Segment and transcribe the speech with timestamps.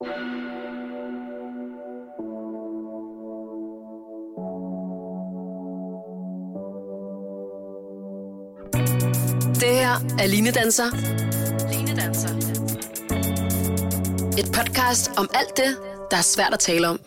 [0.00, 0.08] Det
[9.64, 10.84] her er Line Danser.
[11.72, 12.28] Line Danser.
[14.38, 15.76] Et podcast om alt det,
[16.10, 17.00] der er svært at tale om.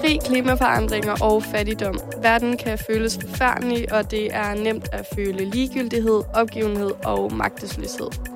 [0.00, 2.00] Krig, klimaforandringer og fattigdom.
[2.22, 8.27] Verden kan føles forfærdelig, og det er nemt at føle ligegyldighed, opgivenhed og magtesløshed.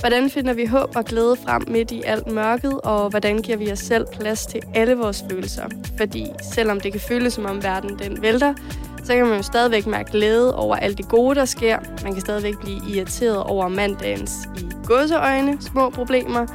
[0.00, 3.72] Hvordan finder vi håb og glæde frem midt i alt mørket, og hvordan giver vi
[3.72, 5.64] os selv plads til alle vores følelser?
[5.98, 8.54] Fordi selvom det kan føles som om verden den vælter,
[9.04, 11.78] så kan man jo stadigvæk mærke glæde over alt det gode, der sker.
[12.02, 16.46] Man kan stadigvæk blive irriteret over mandagens i godseøjne små problemer,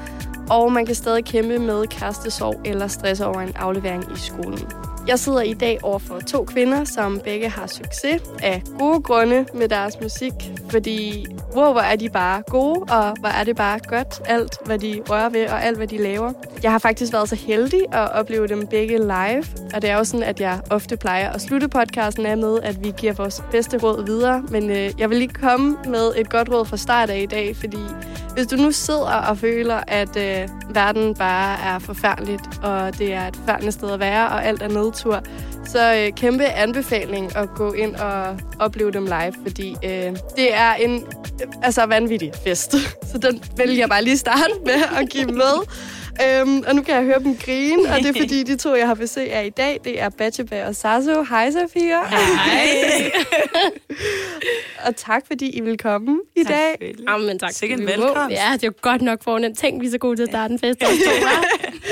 [0.49, 4.90] og man kan stadig kæmpe med kærestesorg eller stress over en aflevering i skolen.
[5.07, 9.45] Jeg sidder i dag over for to kvinder, som begge har succes af gode grunde
[9.53, 10.33] med deres musik,
[10.69, 14.79] fordi wow, hvor er de bare gode, og hvor er det bare godt, alt hvad
[14.79, 16.33] de rører ved og alt hvad de laver.
[16.63, 20.03] Jeg har faktisk været så heldig at opleve dem begge live, og det er jo
[20.03, 23.77] sådan, at jeg ofte plejer at slutte podcasten af med, at vi giver vores bedste
[23.77, 27.19] råd videre, men øh, jeg vil lige komme med et godt råd fra start af
[27.19, 27.81] i dag, fordi
[28.33, 33.27] hvis du nu sidder og føler, at øh, verden bare er forfærdeligt, og det er
[33.27, 35.23] et forfærdeligt sted at være, og alt er nedtur,
[35.65, 40.73] så øh, kæmpe anbefaling at gå ind og opleve dem live, fordi øh, det er
[40.73, 42.71] en øh, altså vanvittig fest.
[43.11, 45.55] Så den vil jeg bare lige starte med at give med.
[46.27, 48.87] Øhm, og nu kan jeg høre dem grine, og det er fordi, de to, jeg
[48.87, 51.23] har besøg af i dag, det er Batcheba og Sasso.
[51.23, 51.99] Hej, Sofia.
[52.07, 53.11] Hej.
[54.85, 56.93] og tak, fordi I vil komme i Tak, dag.
[57.09, 57.51] Jamen, tak.
[57.51, 58.05] Sikke en fordi vi må.
[58.07, 58.37] velkomst.
[58.37, 59.57] Ja, det er jo godt nok fornemt.
[59.57, 60.83] Tænk, vi er så gode til at starte en fest.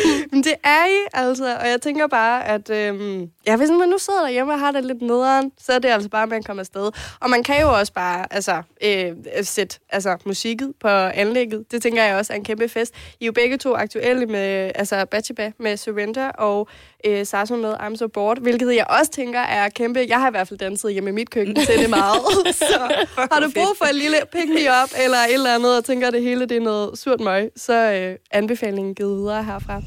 [0.32, 1.58] Men det er I, altså.
[1.62, 4.86] Og jeg tænker bare, at øhm, ja, hvis man nu sidder derhjemme og har det
[4.86, 6.92] lidt nederen, så er det altså bare med at komme afsted.
[7.20, 9.12] Og man kan jo også bare altså, øh,
[9.44, 11.72] sætte altså, musikket på anlægget.
[11.72, 12.94] Det tænker jeg også er en kæmpe fest.
[13.20, 16.68] I er jo begge to aktuelle med altså, Bachiba med Surrender og
[17.06, 20.06] øh, Sasso med I'm So Bored, hvilket jeg også tænker er kæmpe.
[20.10, 22.22] Jeg har i hvert fald danset hjemme i mit køkken til det meget.
[22.56, 25.86] så har du brug for en lille pick me up eller et eller andet, og
[25.86, 29.82] tænker, at det hele det er noget surt møg, så øh, anbefalingen givet videre herfra.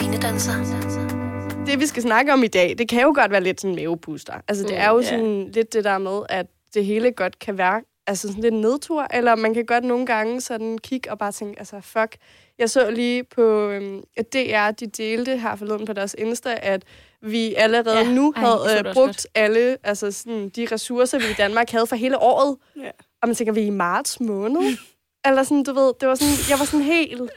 [0.00, 1.64] Line Danser.
[1.66, 3.84] det, vi skal snakke om i dag, det kan jo godt være lidt sådan en
[3.84, 4.34] mavepuster.
[4.48, 7.80] Altså, det er jo sådan lidt det der med, at det hele godt kan være
[8.06, 11.58] altså sådan lidt nedtur, eller man kan godt nogle gange sådan kigge og bare tænke,
[11.58, 12.16] altså fuck.
[12.58, 16.82] Jeg så lige på, øhm, DR, de delte her forleden på deres Insta, at
[17.22, 18.12] vi allerede Ja.
[18.12, 19.26] nu havde øh, brugt godt.
[19.34, 22.56] alle altså sådan, de ressourcer, vi i Danmark havde for hele året.
[22.76, 22.90] Ja.
[23.22, 24.76] Og man tænker, vi er i marts måned?
[25.26, 27.30] eller sådan, du ved, det var sådan, jeg var sådan helt,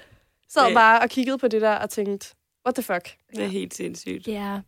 [0.50, 0.74] sad Ja.
[0.74, 2.36] bare og kiggede på det der og tænkte,
[2.66, 3.10] what the fuck?
[3.36, 4.28] Det er helt sindssygt.
[4.28, 4.60] Ja.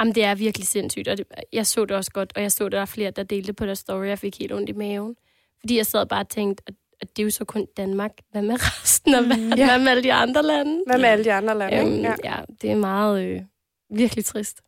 [0.00, 2.68] Jamen, det er virkelig sindssygt, og det, jeg så det også godt, og jeg så,
[2.68, 5.16] der var flere, der delte på deres story, og jeg fik helt ondt i maven.
[5.60, 8.10] Fordi jeg sad bare og tænkte, at, at det er jo så kun Danmark.
[8.32, 9.58] Hvad med resten af verden?
[9.58, 9.66] Ja.
[9.66, 10.82] Hvad med alle de andre lande?
[10.86, 11.78] Hvad med alle de andre lande?
[11.78, 12.14] Øhm, ja.
[12.24, 13.40] ja, det er meget øh,
[13.90, 14.60] virkelig trist.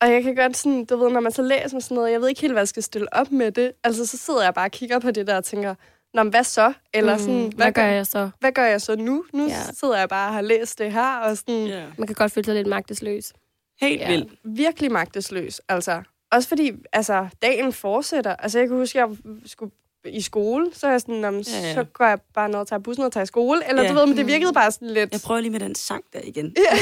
[0.00, 2.28] Og jeg kan godt sådan, du ved, når man så læser sådan noget, jeg ved
[2.28, 3.72] ikke helt, hvad jeg skal stille op med det.
[3.84, 5.74] Altså, så sidder jeg bare og kigger på det der og tænker,
[6.14, 6.72] Nå, men hvad så?
[6.94, 8.30] Eller sådan, Mm, hvad gør jeg så?
[8.40, 9.24] hvad gør jeg så nu?
[9.32, 9.52] Nu Ja.
[9.54, 9.62] ja.
[9.80, 11.78] sidder jeg bare og har læst det her, og sådan ja.
[11.78, 11.86] Ja.
[11.98, 13.32] Man kan godt føle sig lidt magtesløs.
[13.80, 14.10] Helt Ja.
[14.10, 14.32] vildt.
[14.44, 15.60] virkelig magtesløs.
[15.68, 16.02] Altså,
[16.32, 18.36] også fordi, altså, dagen fortsætter.
[18.36, 19.16] Altså, jeg kan huske, at jeg
[19.46, 19.72] skulle
[20.04, 21.74] i skole, så er jeg sådan, jamen, Ja, ja.
[21.74, 23.68] så går jeg bare ned og tager bussen og tager i skole.
[23.68, 23.88] Eller Ja.
[23.88, 25.12] du ved, men det virkede bare sådan lidt...
[25.12, 26.54] Jeg prøver lige med den sang der igen.
[26.56, 26.76] ja,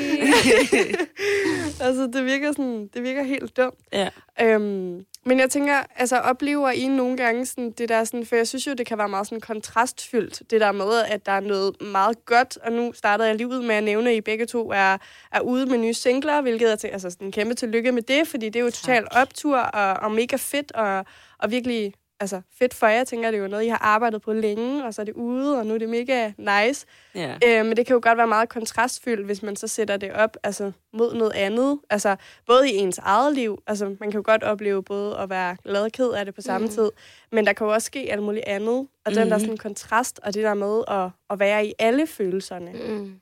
[1.86, 3.74] altså, det virker sådan, det virker helt dumt.
[3.92, 4.08] Ja.
[4.42, 8.48] Øhm, men jeg tænker, altså oplever I nogle gange sådan, det der sådan, for jeg
[8.48, 11.82] synes jo, det kan være meget sådan kontrastfyldt, det der med, at der er noget
[11.82, 14.70] meget godt, og nu startede jeg lige ud med at nævne, at I begge to
[14.70, 14.98] er,
[15.32, 18.46] er ude med nye singler, hvilket er til, altså sådan, kæmpe tillykke med det, fordi
[18.46, 21.04] det er jo totalt optur og, og mega fedt, og,
[21.38, 22.96] og virkelig altså, fedt for jer.
[22.96, 25.14] Jeg tænker, det er jo noget, I har arbejdet på længe, og så er det
[25.14, 26.86] ude, og nu er det mega nice.
[27.14, 27.34] Ja.
[27.46, 30.36] Øh, men det kan jo godt være meget kontrastfyldt, hvis man så sætter det op
[30.42, 31.78] altså, mod noget andet.
[31.90, 32.16] Altså,
[32.46, 33.62] både i ens eget liv.
[33.66, 36.40] Altså, man kan jo godt opleve både at være glad og ked af det på
[36.40, 36.72] samme Mm.
[36.72, 36.90] tid.
[37.32, 38.86] Men der kan jo også ske alt muligt andet.
[39.06, 39.40] Og den der Mhm.
[39.40, 42.72] sådan kontrast, og det der med at, at være i alle følelserne.
[42.72, 43.14] Mm.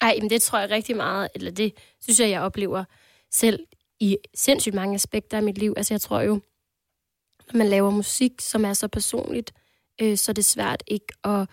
[0.00, 1.72] Ej, men det tror jeg rigtig meget, eller det
[2.02, 2.84] synes jeg, jeg oplever
[3.30, 3.60] selv
[4.00, 5.74] i sindssygt mange aspekter af mit liv.
[5.76, 6.40] Altså jeg tror jo,
[7.54, 9.52] man laver musik, som er så personligt,
[10.02, 11.46] øh, så er det svært ikke at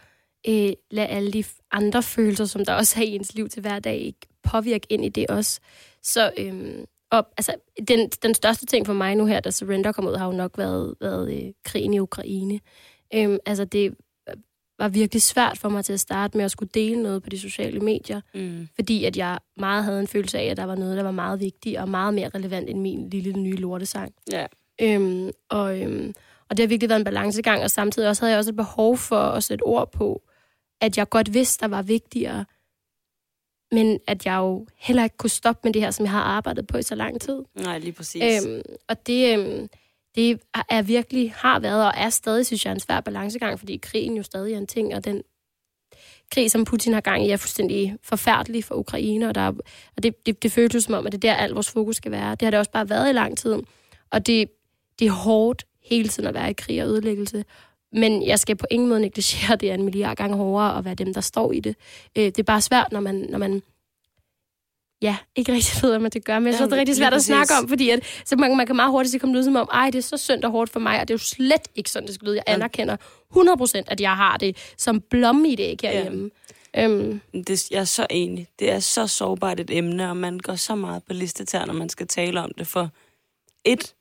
[0.48, 3.98] øh, lade alle de andre følelser, som der også er i ens liv til hverdag,
[3.98, 5.60] ikke påvirke ind i det også.
[6.04, 7.56] Så øhm, og, altså,
[7.88, 10.58] den, den største ting for mig nu her, da Surrender kom ud, har jo nok
[10.58, 12.60] været, været øh, krigen i Ukraine.
[13.14, 13.96] Øhm, altså det
[14.80, 17.40] var virkelig svært for mig til at starte med at skulle dele noget på de
[17.40, 18.68] sociale medier, Mm.
[18.76, 21.40] fordi at jeg meget havde en følelse af, at der var noget, der var meget
[21.40, 24.14] vigtigt og meget mere relevant end min lille nye lortesang.
[24.32, 24.46] Ja.
[24.82, 26.14] Øhm, og, øhm,
[26.50, 28.98] og det har virkelig været en balancegang, og samtidig også havde jeg også et behov
[28.98, 30.22] for at sætte ord på,
[30.82, 32.46] at jeg godt vidste, der var vigtigere,
[33.72, 36.68] men at jeg jo heller ikke kunne stoppe med det her, som jeg har arbejdet
[36.68, 37.44] på i så lang tid.
[37.56, 38.46] Nej, lige præcis.
[38.46, 39.70] Øhm, og det, øhm,
[40.16, 40.40] det
[40.70, 44.24] er virkelig, har været og er stadig, synes jeg, en svær balancegang, fordi krigen jo
[44.24, 45.24] stadig er en ting, og den
[46.32, 49.52] krig, som Putin har gang i, er fuldstændig forfærdelig for Ukraine, og, der er,
[49.98, 52.12] og det, det, det føles som om, at det er der, al vores fokus skal
[52.12, 52.32] være.
[52.32, 53.56] Det har det også bare været i lang tid,
[54.10, 54.50] og det,
[55.00, 57.46] det er hårdt hele tiden at være i krig og ødelæggelse.
[57.94, 60.86] Men jeg skal på ingen måde negligere, at det er en milliard gange hårdere at
[60.86, 61.76] være dem, der står i det.
[62.18, 63.62] Øh, det er bare svært, når man, når man
[65.02, 66.40] ja, ikke rigtig ved, hvad man det gør.
[66.40, 68.68] Men jeg synes, det er rigtig svært at snakke om, fordi at, så man, man
[68.68, 70.72] kan meget hurtigt se komme ud som om, ej, det er så synd og hårdt
[70.72, 72.36] for mig, og det er jo slet ikke sådan, det skal lyde.
[72.36, 72.98] Jeg anerkender
[73.36, 76.30] 100% at jeg har det som blomme i det ikke herhjemme.
[76.76, 76.84] Ja.
[76.84, 78.48] Øhm, Det, jeg er så enig.
[78.60, 81.90] Det er så sårbart et emne, og man går så meget på listetær, når man
[81.90, 82.68] skal tale om det.
[82.68, 82.90] For
[83.66, 83.94] et,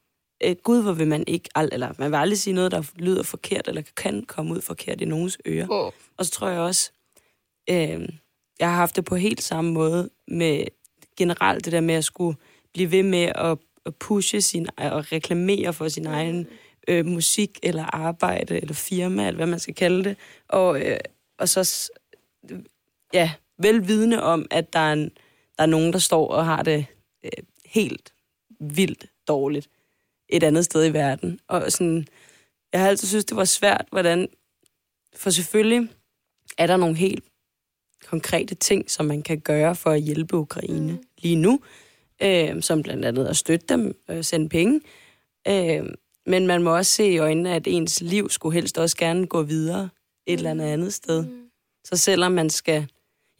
[0.50, 3.22] et Gud, hvor vil man ikke, ald- eller man vil aldrig sige noget, der lyder
[3.22, 5.66] forkert, eller kan komme ud forkert i nogens ører.
[5.70, 5.92] oh.
[6.16, 6.92] Og så tror jeg også,
[7.70, 8.08] øh,
[8.60, 10.64] jeg har haft det på helt samme måde med
[11.16, 12.36] generelt det der med at skulle
[12.72, 16.46] blive ved med at, at pushe sin, og reklamere for sin egen
[16.88, 20.16] øh, musik, eller arbejde, eller firma, eller hvad man skal kalde det.
[20.48, 20.98] Og, øh,
[21.38, 21.90] og så,
[23.12, 25.10] ja, velvidende om, at der er, en,
[25.58, 26.86] der er nogen, der står og har det
[27.24, 27.30] øh,
[27.64, 28.12] helt
[28.60, 29.68] vildt dårligt
[30.28, 31.40] et andet sted i verden.
[31.48, 32.06] Og sådan,
[32.72, 34.28] jeg har altid synes, det var svært, hvordan...
[35.16, 35.88] For selvfølgelig
[36.58, 37.24] er der nogle helt
[38.06, 40.98] konkrete ting, som man kan gøre for at hjælpe Ukraine mm.
[41.18, 41.60] lige nu,
[42.22, 44.80] øh, som blandt andet at støtte dem, øh, sende penge.
[45.48, 45.84] Øh,
[46.26, 49.42] men man må også se i øjnene, at ens liv skulle helst også gerne gå
[49.42, 49.88] videre
[50.26, 51.26] et eller andet andet sted.
[51.26, 51.50] Mm.
[51.84, 52.86] Så selvom man skal...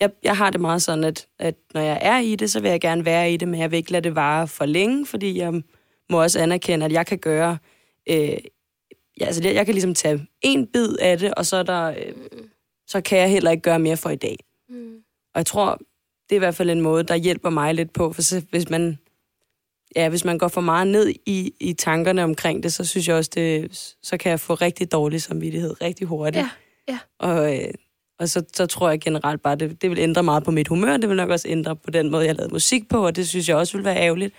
[0.00, 2.70] Jeg, jeg har det meget sådan, at, at når jeg er i det, så vil
[2.70, 5.38] jeg gerne være i det, men jeg vil ikke lade det vare for længe, fordi
[5.38, 5.62] jeg
[6.10, 7.58] må også anerkende, at jeg kan gøre...
[8.08, 8.38] Øh,
[9.20, 11.86] ja, altså, jeg, jeg kan ligesom tage en bid af det, og så, er der,
[11.88, 12.12] øh,
[12.86, 14.36] så kan jeg heller ikke gøre mere for i dag.
[14.68, 14.96] Mm.
[15.34, 15.78] Og jeg tror,
[16.28, 18.70] det er i hvert fald en måde, der hjælper mig lidt på, for så, hvis
[18.70, 18.98] man
[19.96, 23.16] ja, hvis man går for meget ned i, i tankerne omkring det, så synes jeg
[23.16, 23.72] også, det,
[24.02, 26.46] så kan jeg få rigtig dårlig samvittighed rigtig hurtigt.
[26.46, 26.50] Ja,
[26.88, 26.98] ja.
[27.18, 27.74] Og, øh,
[28.18, 30.96] og så, så tror jeg generelt bare, det, det vil ændre meget på mit humør.
[30.96, 33.48] Det vil nok også ændre på den måde, jeg lavede musik på, og det synes
[33.48, 34.34] jeg også vil være ærgerligt.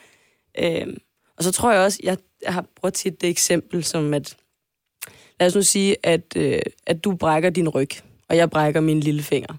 [0.60, 0.88] Øh,
[1.38, 4.38] og så tror jeg også, jeg, jeg har brugt tit det eksempel som, at
[5.40, 7.90] lad os nu sige, at, øh, at du brækker din ryg,
[8.30, 9.54] og jeg brækker min lille finger.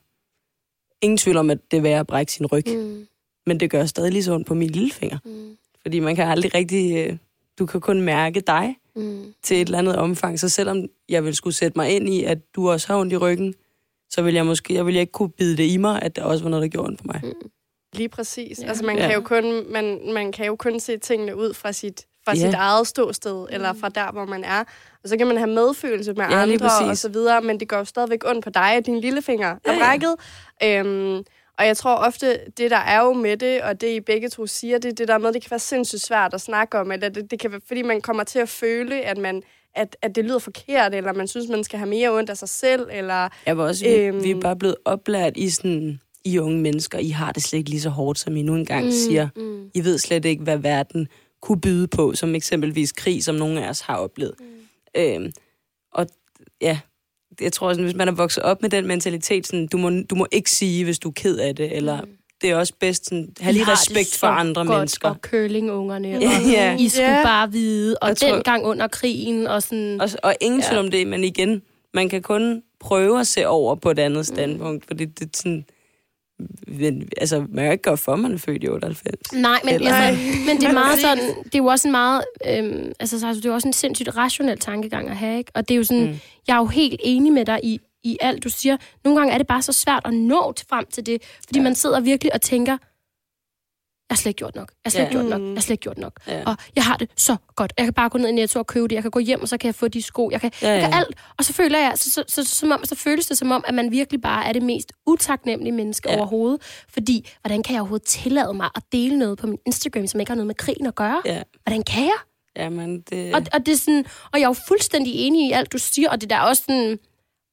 [1.03, 3.07] Ingen tvivl om, at det er værd at brække sin ryg, Mm.
[3.47, 5.19] men det gør stadig lige så ondt på min lille finger.
[5.25, 5.57] Mm.
[5.83, 6.97] Fordi man kan aldrig rigtig...
[6.97, 7.17] Øh,
[7.59, 9.35] du kan kun mærke dig Mm.
[9.43, 10.41] til et eller andet omfang.
[10.41, 13.17] Så selvom jeg vil skulle sætte mig ind i, at du også har ondt i
[13.17, 13.55] ryggen,
[14.11, 16.45] så vil jeg måske jeg vil ikke kunne bide det i mig, at det også
[16.45, 17.21] var noget, der gjorde ondt på mig.
[17.97, 18.59] Lige præcis.
[18.59, 18.65] Ja.
[18.65, 18.69] Ja.
[18.69, 19.07] Altså, man, Ja.
[19.07, 22.41] kan jo kun, man, man kan jo kun se tingene ud fra sit, fra Ja.
[22.47, 24.61] sit eget ståsted, eller fra der, hvor man er.
[25.03, 27.77] Og så kan man have medfølelse med Ja, andre og så videre, men det går
[27.77, 29.79] jo stadigvæk ondt på dig, at din lillefinger Ja, er ja.
[29.85, 30.15] brækket.
[30.65, 31.23] Øhm,
[31.59, 34.47] og jeg tror ofte, det der er jo med det, og det I begge to
[34.47, 37.09] siger, det er det der med, det kan være sindssygt svært at snakke om, eller
[37.09, 39.43] det, det kan være, fordi man kommer til at føle, at man
[39.75, 42.49] at, at det lyder forkert, eller man synes, man skal have mere ondt af sig
[42.49, 43.29] selv, eller...
[43.47, 44.23] Jeg var også, vi, Øhm.
[44.25, 47.71] vi er bare blevet oplært i sådan, I unge mennesker, I har det slet ikke
[47.71, 48.91] lige så hårdt, som I nu engang mm.
[48.93, 49.29] siger.
[49.37, 49.71] Mm.
[49.75, 51.09] I ved slet ikke, hvad verden
[51.43, 54.35] kunne byde på, som eksempelvis krig, som nogle af os har oplevet.
[54.41, 55.01] Mm.
[55.03, 55.33] Øhm,
[55.93, 56.07] og
[56.61, 56.79] ja,
[57.41, 60.15] jeg tror, sådan, hvis man er vokset op med den mentalitet, sådan, du, må, du
[60.15, 62.09] må ikke sige, hvis du er ked af det, eller Mm.
[62.43, 65.09] det er også bedst, sådan, have lige det respekt for andre godt, mennesker.
[65.09, 66.77] Og curlingungerne, og Ja.
[66.79, 67.23] I skulle Ja.
[67.25, 70.01] bare vide, og Jeg tror- dengang under krigen, og sådan...
[70.01, 70.79] Og, og ingen Ja.
[70.79, 71.63] om det, men igen,
[71.95, 75.65] man kan kun prøve at se over på et andet standpunkt, fordi det er sådan...
[76.69, 79.33] Men, altså, man kan jo ikke gøre for, at man er født i 98.
[79.33, 82.25] Nej, men, Eller- altså, men det er meget sådan, det er jo også en meget,
[82.49, 85.51] øhm, altså, så, det er jo også en sindssygt rationel tankegang at have, ikke?
[85.55, 86.19] Og det er jo sådan, Mm.
[86.49, 88.77] jeg er jo helt enig med dig i, i alt, du siger.
[89.05, 91.63] Nogle gange er det bare så svært at nå til frem til det, fordi ja.
[91.63, 92.77] man sidder virkelig og tænker,
[94.11, 95.47] jeg har slet ikke gjort nok, jeg har slet ikke gjort nok, Mm.
[95.49, 96.13] jeg har slet ikke gjort nok.
[96.27, 96.43] Ja.
[96.47, 97.73] Og jeg har det så godt.
[97.79, 98.95] Jeg kan bare gå ned i Netto og købe det.
[98.95, 100.31] Jeg kan gå hjem, og så kan jeg få de sko.
[100.31, 100.71] Jeg kan, ja.
[100.73, 101.17] jeg kan alt.
[101.39, 103.65] Og så føler jeg, så, så, så, så, som om, så føles det som om,
[103.67, 106.17] at man virkelig bare er det mest utaknemmelige menneske ja.
[106.17, 106.63] overhovedet.
[106.89, 110.31] Fordi, hvordan kan jeg overhovedet tillade mig at dele noget på min Instagram, som ikke
[110.31, 111.23] har noget med krigen at gøre?
[111.25, 112.19] Ja, Hvordan kan jeg?
[112.57, 113.35] jamen, det...
[113.35, 116.11] Og, og, det er sådan, og jeg er jo fuldstændig enig i alt, du siger,
[116.11, 116.99] og det der er også sådan,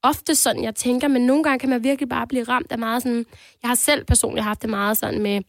[0.04, 3.04] ofte sådan, jeg tænker, men nogle gange kan man virkelig bare blive ramt af meget
[3.04, 3.26] sådan,
[3.62, 5.42] jeg har selv personligt haft det meget sådan med,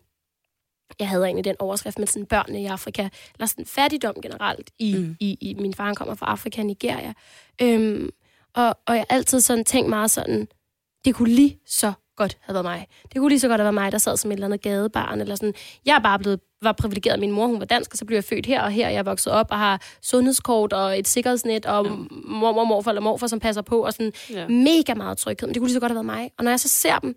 [0.99, 4.71] jeg havde egentlig den overskrift med sådan børnene i Afrika, eller sådan fattigdom generelt.
[4.79, 5.17] I, Mm.
[5.21, 7.12] i, i, min far han kommer fra Afrika, Nigeria.
[7.62, 8.11] Øhm,
[8.55, 10.49] Og, og jeg altid sådan tænkt meget sådan,
[11.05, 12.87] det kunne lige så godt have været mig.
[13.12, 15.21] Det kunne lige så godt have været mig, der sad som et eller andet gadebarn,
[15.21, 15.55] eller sådan.
[15.87, 17.21] Jeg er bare blevet, var privilegeret.
[17.21, 18.88] Min mor, hun var dansk, og så blev jeg født her og her.
[18.88, 21.91] Jeg er vokset op og har sundhedskort og et sikkerhedsnet, og ja.
[22.26, 24.49] mor, mor, morfar eller morfar, som passer på, og sådan ja.
[24.49, 25.49] mega meget tryghed.
[25.49, 26.31] Men det kunne lige så godt have været mig.
[26.38, 27.17] Og når jeg så ser dem,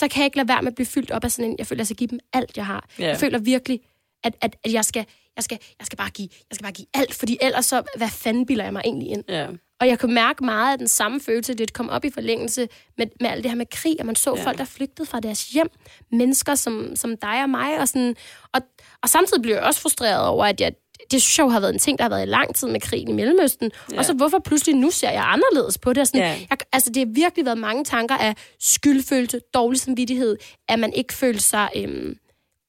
[0.00, 1.66] så kan jeg ikke lade være med at blive fyldt op af sådan en, jeg
[1.66, 2.88] føler, at jeg skal give dem alt, jeg har.
[2.98, 3.08] Ja.
[3.08, 3.80] Jeg føler virkelig,
[4.24, 6.86] at, at, at jeg, skal, jeg, skal, jeg, skal bare give, jeg skal bare give
[6.94, 9.24] alt, fordi ellers så, hvad fanden bilder jeg mig egentlig ind?
[9.28, 9.46] Ja.
[9.80, 13.06] Og jeg kunne mærke meget af den samme følelse, det kom op i forlængelse med,
[13.20, 14.44] med alt det her med krig, og man så ja.
[14.44, 15.68] folk, der flygtede fra deres hjem.
[16.12, 17.80] Mennesker som, som dig og mig.
[17.80, 18.16] Og, sådan,
[18.52, 18.60] og,
[19.02, 20.72] og samtidig blev jeg også frustreret over, at jeg,
[21.10, 22.80] det synes jeg jo har været en ting, der har været i lang tid med
[22.80, 23.70] krigen i Mellemøsten.
[23.92, 23.98] Ja.
[23.98, 26.08] Og så hvorfor pludselig nu ser jeg anderledes på det?
[26.08, 26.46] Sådan, ja.
[26.50, 30.36] jeg, altså, det har virkelig været mange tanker af skyldfølelse, dårlig samvittighed,
[30.68, 32.16] at man ikke følte sig øhm,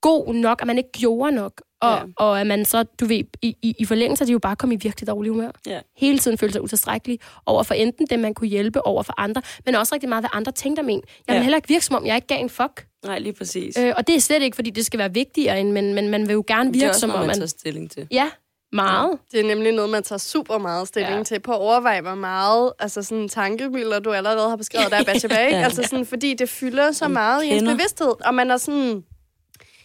[0.02, 1.62] god nok, at man ikke gjorde nok.
[1.82, 2.04] Og, ja.
[2.18, 4.72] og at man så, du ved, i, i, i forlængelse af det jo bare kom
[4.72, 5.52] i virkelig dårlig humør.
[5.68, 5.80] Ja.
[5.98, 9.42] Hele tiden følte sig utilstrækkelig over for enten dem, man kunne hjælpe over for andre,
[9.66, 11.02] men også rigtig meget, hvad andre tænkte om en.
[11.28, 11.42] Jeg vil ja.
[11.42, 12.88] heller ikke virke, som om jeg ikke gav en fuck.
[13.06, 13.78] Nej, lige præcis.
[13.78, 16.28] Øh, og det er slet ikke, fordi det skal være vigtigere, end, men, men man
[16.28, 17.30] vil jo gerne virke, som om man...
[17.30, 18.08] Det tager stilling til.
[18.12, 18.30] Ja,
[18.72, 19.18] meget.
[19.32, 21.24] Det er nemlig noget, man tager super meget stilling ja.
[21.24, 21.40] til.
[21.40, 25.58] På at overveje, hvor meget altså sådan tankemøller, du allerede har beskrevet der bag tilbage.
[25.58, 25.64] ja.
[25.64, 29.04] Altså sådan, fordi det fylder så meget i ens bevidsthed, og man er sådan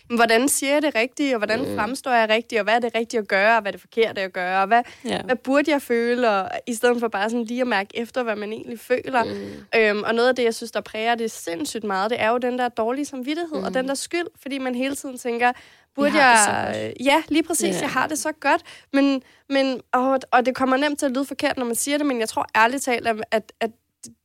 [0.09, 1.77] hvordan siger jeg det rigtigt, og hvordan mm.
[1.77, 4.21] fremstår jeg rigtigt, og hvad er det rigtigt at gøre, og hvad er det forkerte
[4.21, 5.23] at gøre, og hvad, ja.
[5.23, 8.37] hvad burde jeg føle, og i stedet for bare sådan lige at mærke efter, hvad
[8.37, 9.25] man egentlig føler.
[9.25, 9.81] Mm.
[9.81, 12.39] Øhm, og noget af det, jeg synes, der præger det sindssygt meget, det er jo
[12.39, 13.65] den der dårlige samvittighed, mm.
[13.65, 15.53] og den der skyld, fordi man hele tiden tænker,
[15.95, 16.93] burde jeg...
[17.01, 17.83] Ja, lige præcis, yeah.
[17.83, 21.25] jeg har det så godt, men, men og, og det kommer nemt til at lyde
[21.25, 23.71] forkert, når man siger det, men jeg tror ærligt talt, at, at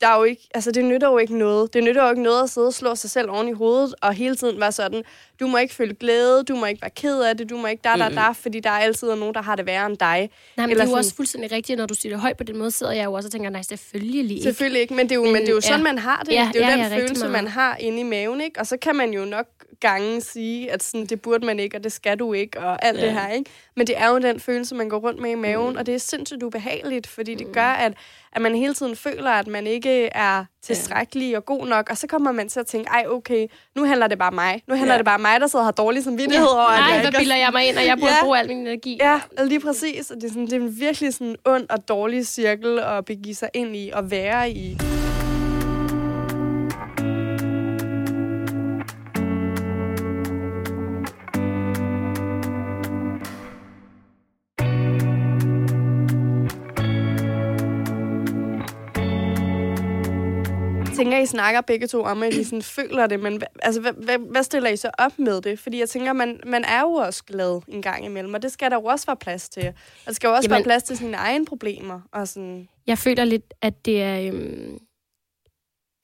[0.01, 1.73] der er jo ikke, altså det nytter jo ikke noget.
[1.73, 4.13] Det nytter jo ikke noget at sidde og slå sig selv oven i hovedet, og
[4.13, 5.03] hele tiden være sådan,
[5.39, 7.81] du må ikke føle glæde, du må ikke være ked af det, du må ikke
[7.83, 10.07] der, der, der, fordi der er altid nogen, der har det værre end dig.
[10.07, 12.37] Nej, men Eller det er jo sådan, også fuldstændig rigtigt, når du siger det højt
[12.37, 14.43] på den måde, sidder jeg jo også og tænker, nej, selvfølgelig ikke.
[14.43, 16.33] Selvfølgelig ikke, men det er jo, men, men det er jo sådan, man har det.
[16.33, 18.59] Ja, det er jo ja, den ja, følelse, man har inde i maven, ikke?
[18.59, 19.47] Og så kan man jo nok
[19.81, 22.99] gange sige, at sådan, det burde man ikke, og det skal du ikke, og alt
[22.99, 23.05] ja.
[23.05, 23.51] det her, ikke?
[23.75, 25.77] Men det er jo den følelse, man går rundt med i maven, mm.
[25.77, 27.53] og det er sindssygt ubehageligt, fordi det mm.
[27.53, 27.93] gør, at,
[28.33, 32.07] at man hele tiden føler, at man ikke er tilstrækkelig og god nok, og så
[32.07, 34.63] kommer man til at tænke, ej okay, nu handler det bare mig.
[34.67, 34.97] Nu handler ja.
[34.97, 36.53] det bare mig, der sidder og har dårlig samvittighed ja.
[36.53, 38.23] over, at Nej, hvad bilder jeg mig ind, og jeg burde ja.
[38.23, 38.97] bruge al min energi.
[39.01, 40.11] Ja, lige præcis.
[40.11, 43.35] Og det er, sådan, det er en virkelig sådan ond og dårlig cirkel at begive
[43.35, 44.77] sig ind i og være i.
[61.03, 64.17] tænker, I snakker begge to om, at I sådan føler det, men altså, hvad, hvad,
[64.17, 65.59] hvad stiller I så op med det?
[65.59, 68.71] Fordi jeg tænker, man, man er jo også glad en gang imellem, og det skal
[68.71, 69.67] der jo også være plads til.
[69.67, 69.73] Og
[70.05, 72.01] der skal jo også Jamen, være plads til sine egne problemer.
[72.11, 72.67] Og sådan.
[72.87, 74.31] Jeg føler lidt, at det er...
[74.33, 74.79] Øhm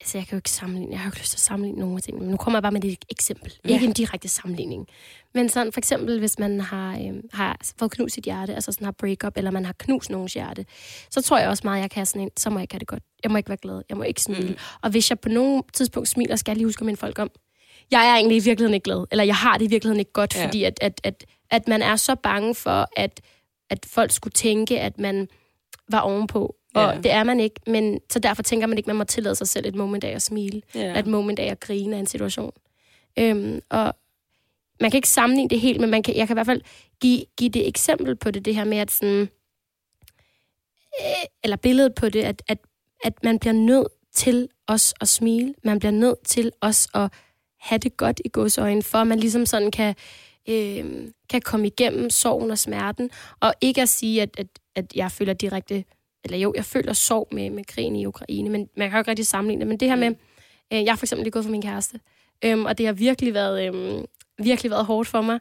[0.00, 2.00] altså jeg kan jo ikke sammenligne, jeg har jo ikke lyst til at sammenligne nogle
[2.00, 3.52] ting, men nu kommer jeg bare med et eksempel.
[3.64, 3.72] Ja.
[3.72, 4.86] Ikke en direkte sammenligning.
[5.34, 8.84] Men sådan for eksempel, hvis man har, øh, har fået knust sit hjerte, altså sådan
[8.84, 10.66] har break-up, eller man har knust nogens hjerte,
[11.10, 12.74] så tror jeg også meget, at jeg kan have sådan en, så må jeg ikke
[12.74, 13.02] have det godt.
[13.22, 14.48] Jeg må ikke være glad, jeg må ikke smile.
[14.48, 14.56] Mm.
[14.82, 17.30] Og hvis jeg på nogen tidspunkt smiler, skal jeg lige huske at minde folk om,
[17.90, 20.36] jeg er egentlig i virkeligheden ikke glad, eller jeg har det i virkeligheden ikke godt,
[20.36, 20.46] ja.
[20.46, 23.20] fordi at, at, at, at man er så bange for, at,
[23.70, 25.28] at folk skulle tænke, at man
[25.90, 27.00] var ovenpå, og ja.
[27.00, 29.66] det er man ikke, men så derfor tænker man ikke, man må tillade sig selv
[29.66, 30.98] et moment af at smile, ja.
[30.98, 32.52] et moment af at grine af en situation.
[33.18, 33.94] Øhm, og
[34.80, 36.62] man kan ikke sammenligne det helt, men man kan, jeg kan i hvert fald
[37.00, 39.28] give, give det eksempel på det, det her med, at sådan,
[41.00, 42.58] øh, eller billedet på det, at, at,
[43.04, 45.54] at man bliver nødt til os at smile.
[45.64, 47.12] Man bliver nødt til os at
[47.60, 49.94] have det godt i godsøjne, for at man ligesom sådan kan,
[50.48, 50.84] øh,
[51.30, 55.32] kan komme igennem sorgen og smerten, og ikke at sige, at, at, at jeg føler
[55.32, 55.84] direkte
[56.24, 59.10] eller jo, jeg føler sorg med, med krigen i Ukraine, men man kan jo ikke
[59.10, 59.68] rigtig sammenligne det.
[59.68, 60.14] Men det her med,
[60.72, 62.00] øh, jeg har for eksempel lige gået for min kæreste,
[62.44, 64.04] øhm, og det har virkelig været, øhm,
[64.38, 65.40] virkelig været hårdt for mig.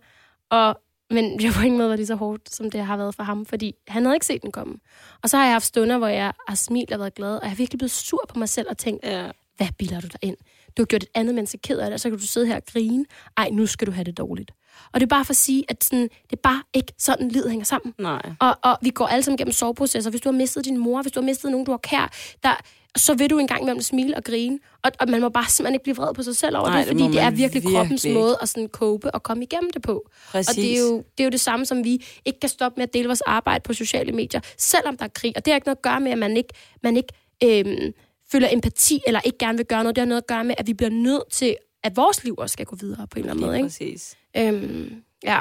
[0.49, 3.23] Og, men jeg på ingen måde var lige så hårdt, som det har været for
[3.23, 4.75] ham, fordi han havde ikke set den komme.
[5.23, 7.51] Og så har jeg haft stunder, hvor jeg har smilt og været glad, og jeg
[7.51, 9.31] har virkelig blevet sur på mig selv og tænkt, ja.
[9.57, 10.37] hvad bilder du dig ind?
[10.77, 12.55] Du har gjort et andet menneske ked af det, og så kan du sidde her
[12.55, 13.05] og grine.
[13.37, 14.51] Ej, nu skal du have det dårligt.
[14.93, 17.49] Og det er bare for at sige, at sådan, det er bare ikke sådan, livet
[17.49, 17.93] hænger sammen.
[17.99, 18.21] Nej.
[18.39, 20.09] Og, og vi går alle sammen gennem soveprocesser.
[20.09, 22.11] Hvis du har mistet din mor, hvis du har mistet nogen, du har kær,
[22.43, 22.61] der,
[22.95, 24.59] så vil du engang imellem smile og grine.
[24.83, 26.87] Og, og man må bare simpelthen ikke blive vred på sig selv over Nej, det,
[26.87, 28.19] fordi det, det er virkelig, virkelig kroppens ikke.
[28.19, 30.09] måde at sådan cope og komme igennem det på.
[30.31, 30.49] Præcis.
[30.49, 32.87] Og det er, jo, det er jo det samme, som vi ikke kan stoppe med
[32.87, 35.33] at dele vores arbejde på sociale medier, selvom der er krig.
[35.35, 36.53] Og det har ikke noget at gøre med, at man ikke,
[36.83, 37.93] man ikke øhm,
[38.31, 39.95] føler empati eller ikke gerne vil gøre noget.
[39.95, 42.53] Det har noget at gøre med, at vi bliver nødt til, at vores liv også
[42.53, 43.57] skal gå videre på en eller anden måde.
[43.57, 43.67] Ikke?
[43.67, 44.15] Præcis.
[44.37, 45.39] Øhm, ja.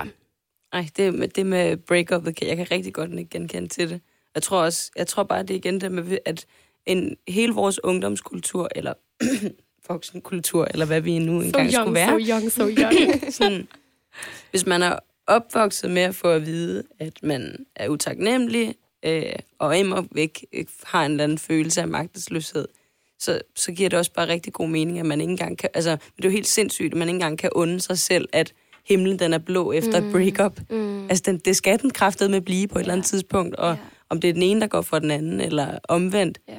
[0.73, 4.01] Ej, det, med, det med break-up, jeg kan rigtig godt genkende til det.
[4.35, 6.47] Jeg tror også, jeg tror bare, det er igen det med, at
[6.87, 8.95] en hele vores ungdomskultur, eller
[9.89, 12.09] voksenkultur, eller hvad vi nu So engang young, skulle være.
[12.09, 13.33] so young, so young.
[13.33, 13.69] sådan,
[14.51, 18.75] hvis man er opvokset med at få at vide, at man er utaknemmelig,
[19.05, 22.69] øh, og immer væk øh, har en eller anden følelse af magtesløshed,
[23.19, 25.71] så, så giver det også bare rigtig god mening, at man ikke engang kan...
[25.75, 28.53] Altså, det er jo helt sindssygt, at man ikke engang kan unde sig selv, at
[28.87, 30.07] himlen den er blå efter mm.
[30.07, 30.61] et breakup.
[30.71, 31.03] Mm.
[31.09, 33.77] Altså, den, det skal den kraftet med blive på et eller andet tidspunkt, og Ja.
[34.11, 36.39] om det er den ene, der går for den anden, eller omvendt.
[36.49, 36.55] Ja.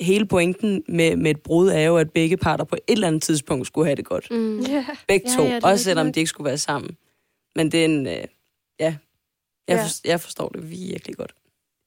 [0.00, 3.22] Hele pointen med, med et brud er jo, at begge parter på et eller andet
[3.22, 4.30] tidspunkt skulle have det godt.
[4.30, 4.60] Mm.
[4.60, 4.86] Ja.
[5.08, 6.96] Begge Ja, to, ja, det er også selvom de ikke skulle være sammen.
[7.56, 8.06] Men det er en...
[8.06, 8.24] Øh, ja,
[8.80, 8.96] jeg,
[9.68, 9.82] Ja.
[9.82, 11.34] for, jeg forstår det virkelig godt.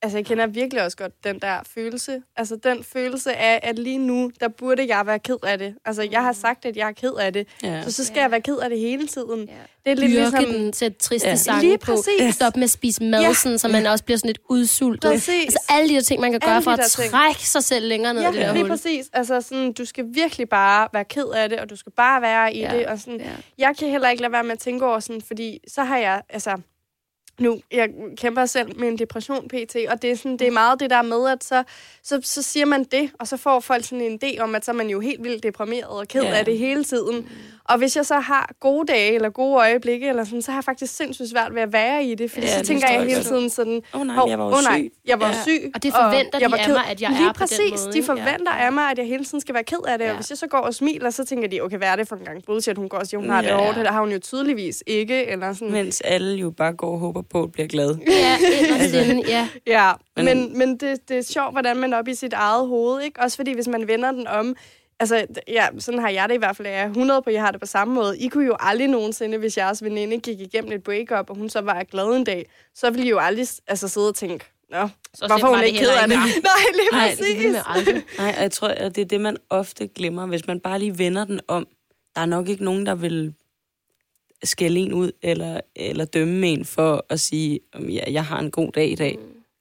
[0.03, 2.22] Altså, jeg kender virkelig også godt den der følelse.
[2.38, 5.75] Altså, den følelse af, at lige nu, der burde jeg være ked af det.
[5.86, 7.48] Altså, jeg har sagt, at jeg er ked af det.
[7.63, 7.84] Ja.
[7.84, 8.22] Så så skal Ja.
[8.22, 9.39] jeg være ked af det hele tiden.
[9.39, 9.53] Ja.
[9.86, 10.46] Det er lidt Dyrke ligesom...
[10.46, 11.31] den til triste Ja.
[11.31, 11.36] ja.
[11.38, 11.86] sange Lige på.
[11.96, 12.36] præcis.
[12.36, 13.27] Stop med at spise mad, Ja.
[13.27, 13.34] ja.
[13.34, 15.12] sådan, så man også bliver sådan lidt udsultet.
[15.12, 15.43] Præcis.
[15.46, 17.12] Altså alle de der ting, man kan Alle gøre for at der ting.
[17.12, 18.70] trække sig selv længere ned i det Ja, der lige hul.
[18.70, 19.05] præcis.
[19.13, 22.53] Altså, sådan, du skal virkelig bare være ked af det, og du skal bare være
[22.53, 22.74] i Ja.
[22.77, 22.86] det.
[22.86, 23.29] Og sådan, Ja.
[23.58, 26.22] jeg kan heller ikke lade være med at tænke over sådan, fordi så har jeg,
[26.29, 26.58] altså,
[27.41, 30.79] nu, jeg kæmper selv med en depression pt, og det er, sådan, det er meget
[30.79, 31.63] det der med, at så,
[32.03, 34.71] så, så siger man det, og så får folk sådan en idé om, at så
[34.71, 36.38] er man jo helt vildt deprimeret og ked Ja.
[36.38, 37.27] af det hele tiden.
[37.65, 40.63] Og hvis jeg så har gode dage eller gode øjeblikke, eller sådan, så har jeg
[40.63, 43.24] faktisk sindssygt svært ved at være i det, fordi Ja, så det tænker jeg hele
[43.24, 44.91] tiden sådan, Åh oh, nej, jeg var jo åh, nej, syg.
[45.07, 45.33] jeg var Ja.
[45.43, 45.71] syg.
[45.75, 47.86] Og det forventer jeg de var af mig, at jeg Lige er på den præcis,
[47.86, 48.65] måde, de forventer Ja.
[48.65, 50.07] af mig, at jeg hele tiden skal være ked af det.
[50.07, 50.15] Og Ja.
[50.15, 52.25] hvis jeg så går og smiler, så tænker de, okay, hvad er det for en
[52.25, 53.55] gang bullshit, hun går og siger, hun har det Ja.
[53.55, 53.77] hårdt.
[53.77, 55.25] Det har hun jo tydeligvis ikke.
[55.27, 55.71] Eller sådan.
[55.71, 57.96] Mens alle jo bare går og håber på at blive glad.
[58.08, 59.48] Ja, inderst inde, ja.
[59.68, 62.68] Ja, Men- men, men det, det er sjovt, hvordan man er op i sit eget
[62.68, 63.20] hoved, ikke?
[63.22, 64.56] Også fordi, hvis man vender den om,
[65.00, 67.42] altså, ja, sådan har jeg det i hvert fald, jeg er 100 på, at jeg
[67.42, 68.18] har det på samme måde.
[68.20, 71.62] I kunne jo aldrig nogensinde, hvis jeres veninde gik igennem et breakup, og hun så
[71.62, 72.46] var glad en dag,
[72.76, 75.80] så ville I jo aldrig altså, sidde og tænke, Nå, Så hvorfor er hun ikke
[75.80, 76.18] ked af det?
[76.18, 77.86] heller Nej, lige Nej, præcis.
[77.94, 78.04] Det.
[78.18, 80.26] Nej, og jeg tror, at det er det, man ofte glemmer.
[80.26, 81.68] Hvis man bare lige vender den om,
[82.16, 83.34] der er nok ikke nogen, der vil
[84.43, 88.51] skælde en ud, eller, eller dømme en for at sige, om ja, jeg har en
[88.51, 89.17] god dag i dag.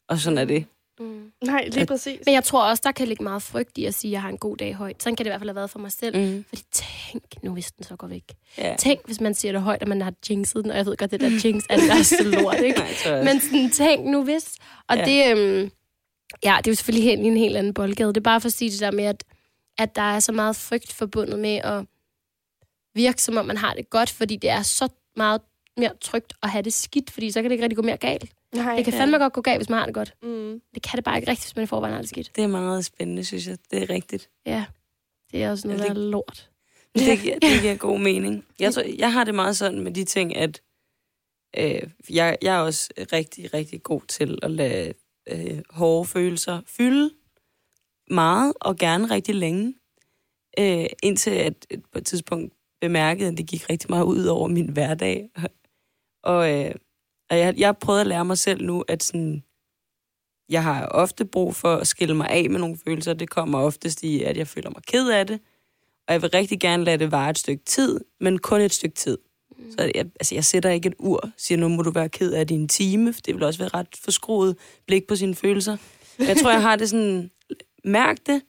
[0.08, 0.64] Og sådan er det.
[1.00, 1.32] Mm.
[1.44, 2.18] Nej, lige præcis.
[2.26, 4.28] Men jeg tror også, der kan ligge meget frygt i at sige, at jeg har
[4.28, 5.02] en god dag højt.
[5.02, 6.18] Sådan kan det i hvert fald have været for mig selv.
[6.18, 6.44] Mm.
[6.48, 8.24] Fordi tænk nu, hvis den så går væk.
[8.58, 8.76] Ja.
[8.78, 11.10] Tænk, hvis man siger det højt, og man har jinxet den, og jeg ved godt,
[11.10, 12.78] det der jinx er det værste lort, ikke?
[13.06, 14.54] Nej, Men sådan, tænk nu hvis.
[14.88, 15.08] Og Ja.
[15.08, 15.32] ja.
[15.34, 15.70] det, øhm,
[16.44, 18.08] ja, det er jo selvfølgelig helt, i en helt anden boldgade.
[18.08, 19.24] Det er bare for at sige det der med, at,
[19.78, 21.84] at der er så meget frygt forbundet med at
[23.02, 25.40] virke, som om man har det godt, fordi det er så meget
[25.76, 28.32] mere trygt at have det skidt, fordi så kan det ikke rigtig gå mere galt.
[28.54, 28.76] Nej.
[28.76, 29.00] Det kan Ja.
[29.00, 30.14] fandme godt gå galt, hvis man har det godt.
[30.22, 30.60] Mm.
[30.74, 32.36] Det kan det bare ikke rigtigt, hvis man i forvejen har det skidt.
[32.36, 33.58] Det er meget spændende, synes jeg.
[33.70, 34.30] Det er rigtigt.
[34.46, 34.64] Ja,
[35.32, 36.50] det er også noget, Ja, der det- er lort.
[36.94, 38.44] Det, giver, det giver god mening.
[38.58, 40.60] Jeg, tror, jeg har det meget sådan med de ting, at
[41.58, 44.92] øh, jeg, jeg er også rigtig, rigtig god til at lade
[45.28, 47.10] øh, hårde følelser fylde
[48.10, 49.74] meget og gerne rigtig længe.
[50.58, 54.48] Øh, indtil at, at på et tidspunkt bemærkede, at det gik rigtig meget ud over
[54.48, 55.28] min hverdag.
[56.22, 56.74] Og, øh,
[57.30, 59.42] og jeg, jeg har prøvet at lære mig selv nu, at sådan,
[60.48, 63.12] jeg har ofte brug for at skille mig af med nogle følelser.
[63.12, 65.40] Det kommer oftest i, at jeg føler mig ked af det.
[66.08, 68.96] Og jeg vil rigtig gerne lade det vare et stykke tid, men kun et stykke
[68.96, 69.18] tid.
[69.58, 69.72] Mm.
[69.72, 72.46] Så jeg, altså, jeg sætter ikke et ur, siger, nu må du være ked af
[72.46, 75.76] din time, for det vil også være ret forskruet blik på sine følelser.
[76.18, 77.30] Men jeg tror, jeg har det sådan,
[77.84, 78.42] mærk det,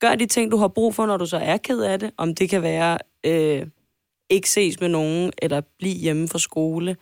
[0.00, 2.10] gør de ting, du har brug for, når du så er ked af det.
[2.16, 3.66] Om det kan være, øh,
[4.30, 6.96] ikke ses med nogen, eller blive hjemme fra skole,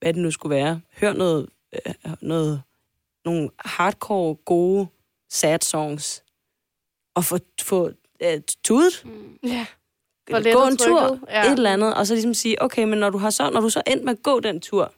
[0.00, 0.80] hvad det nu skulle være.
[1.00, 2.62] Hør noget, øh, noget
[3.24, 4.88] nogle hardcore, gode
[5.30, 6.24] sad songs,
[7.14, 7.90] og få, få
[8.22, 9.06] øh, tudet,
[9.42, 9.66] Ja.
[10.26, 11.38] Eller lettet gå en tur, ja.
[11.38, 11.46] ja.
[11.46, 13.70] et eller andet, og så ligesom sige, okay, men når du har så, når du
[13.70, 14.94] så endt med at gå den tur,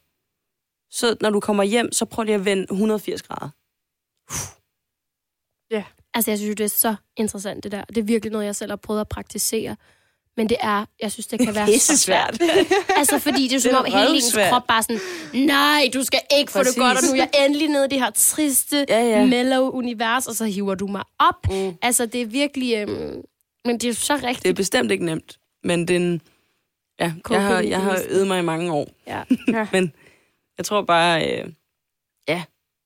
[0.90, 3.50] så når du kommer hjem, så prøv lige at vende 180 grader.
[6.14, 7.84] Altså, jeg synes det er så interessant, det der.
[7.84, 9.76] Det er virkelig noget, jeg selv har prøvet at praktisere.
[10.36, 12.38] Men det er, jeg synes, det kan være så svært.
[12.96, 15.00] altså, fordi det er som Det om hele ens krop bare sådan,
[15.34, 16.74] nej, du skal ikke få Præcis.
[16.74, 19.26] det godt, og nu er jeg endelig nede i det her triste, Ja, ja.
[19.26, 21.50] mellow univers, og så hiver du mig op.
[21.50, 21.74] Mm.
[21.82, 23.22] Altså, det er virkelig, øhm,
[23.64, 24.42] men det er så rigtigt.
[24.42, 26.20] Det er bestemt ikke nemt, men det er en,
[27.00, 28.88] ja, jeg har, jeg har øvet mig i mange år.
[29.06, 29.22] Ja.
[29.48, 29.66] Ja.
[29.72, 29.92] men
[30.58, 31.48] jeg tror bare, øh,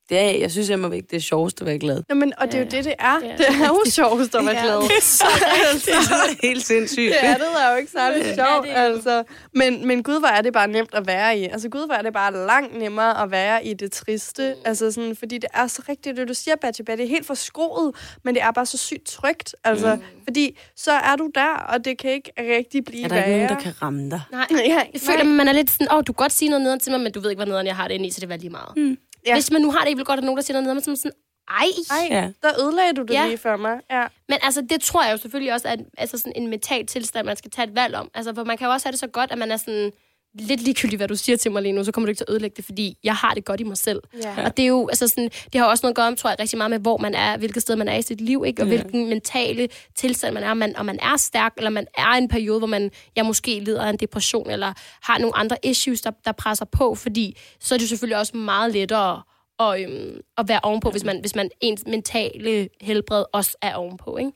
[0.08, 2.02] det er, jeg synes immer væk, det er sjovest at være glad.
[2.08, 2.76] Nå, men, og det er jo Ja.
[2.76, 3.18] det, det er.
[3.22, 3.36] Ja.
[3.36, 4.62] Det er jo sjovest at være Ja.
[4.62, 4.76] glad.
[5.86, 7.12] det er helt sindssygt.
[7.12, 8.76] Det andet er jo ikke særlig Det er sjovt, det jo.
[8.78, 9.22] altså.
[9.54, 11.44] Men, men gud, hvor er det bare nemt at være i.
[11.44, 14.54] Altså, gud, hvor er det bare langt nemmere at være i det triste.
[14.64, 17.94] Altså, sådan, fordi det er så rigtigt, det du siger, Batje, det er helt forskroet,
[18.24, 19.54] men det er bare så sygt trygt.
[19.64, 20.02] Altså, mm.
[20.24, 23.40] fordi så er du der, og det kan ikke rigtig blive Er der ikke nogen,
[23.40, 23.54] værre.
[23.54, 24.20] der kan ramme dig?
[24.32, 26.48] Nej, Ja, jeg føler, at man er lidt sådan, åh, oh, du kan godt sige
[26.48, 28.10] noget nederen til mig, men du ved ikke, hvad nederen jeg har det inde i,
[28.10, 28.72] så det er lige meget.
[28.76, 28.94] Ja.
[29.26, 29.34] Ja.
[29.34, 31.12] Hvis man nu har det ikke godt, at nogen, der siger noget man sådan,
[31.48, 31.66] Ej.
[31.90, 32.30] Ej, Ja.
[32.42, 33.26] der ødelagde du det Ja.
[33.26, 33.80] lige for mig.
[33.90, 34.06] Ja.
[34.28, 37.36] Men altså, det tror jeg jo selvfølgelig også er altså sådan en mental tilstand, man
[37.36, 38.10] skal tage et valg om.
[38.14, 39.92] Altså, for man kan jo også have det så godt, at man er sådan
[40.34, 42.32] lidt ligegyldigt, hvad du siger til mig lige nu, så kommer du ikke til at
[42.32, 44.00] ødelægge det, fordi jeg har det godt i mig selv.
[44.22, 44.44] Ja.
[44.44, 46.38] Og det er jo, altså sådan, det har også noget at gøre om, tror jeg,
[46.40, 48.62] rigtig meget med, hvor man er, hvilket sted man er i sit liv, ikke?
[48.62, 48.74] Og Ja.
[48.76, 52.28] hvilken mentale tilstand man er, man, om man er stærk, eller man er i en
[52.28, 56.10] periode, hvor man, jeg måske lider af en depression, eller har nogle andre issues, der,
[56.24, 59.22] der presser på, fordi så er det jo selvfølgelig også meget lettere
[59.58, 64.16] at, øhm, at være ovenpå, hvis man, hvis man ens mentale helbred også er ovenpå,
[64.16, 64.32] ikke?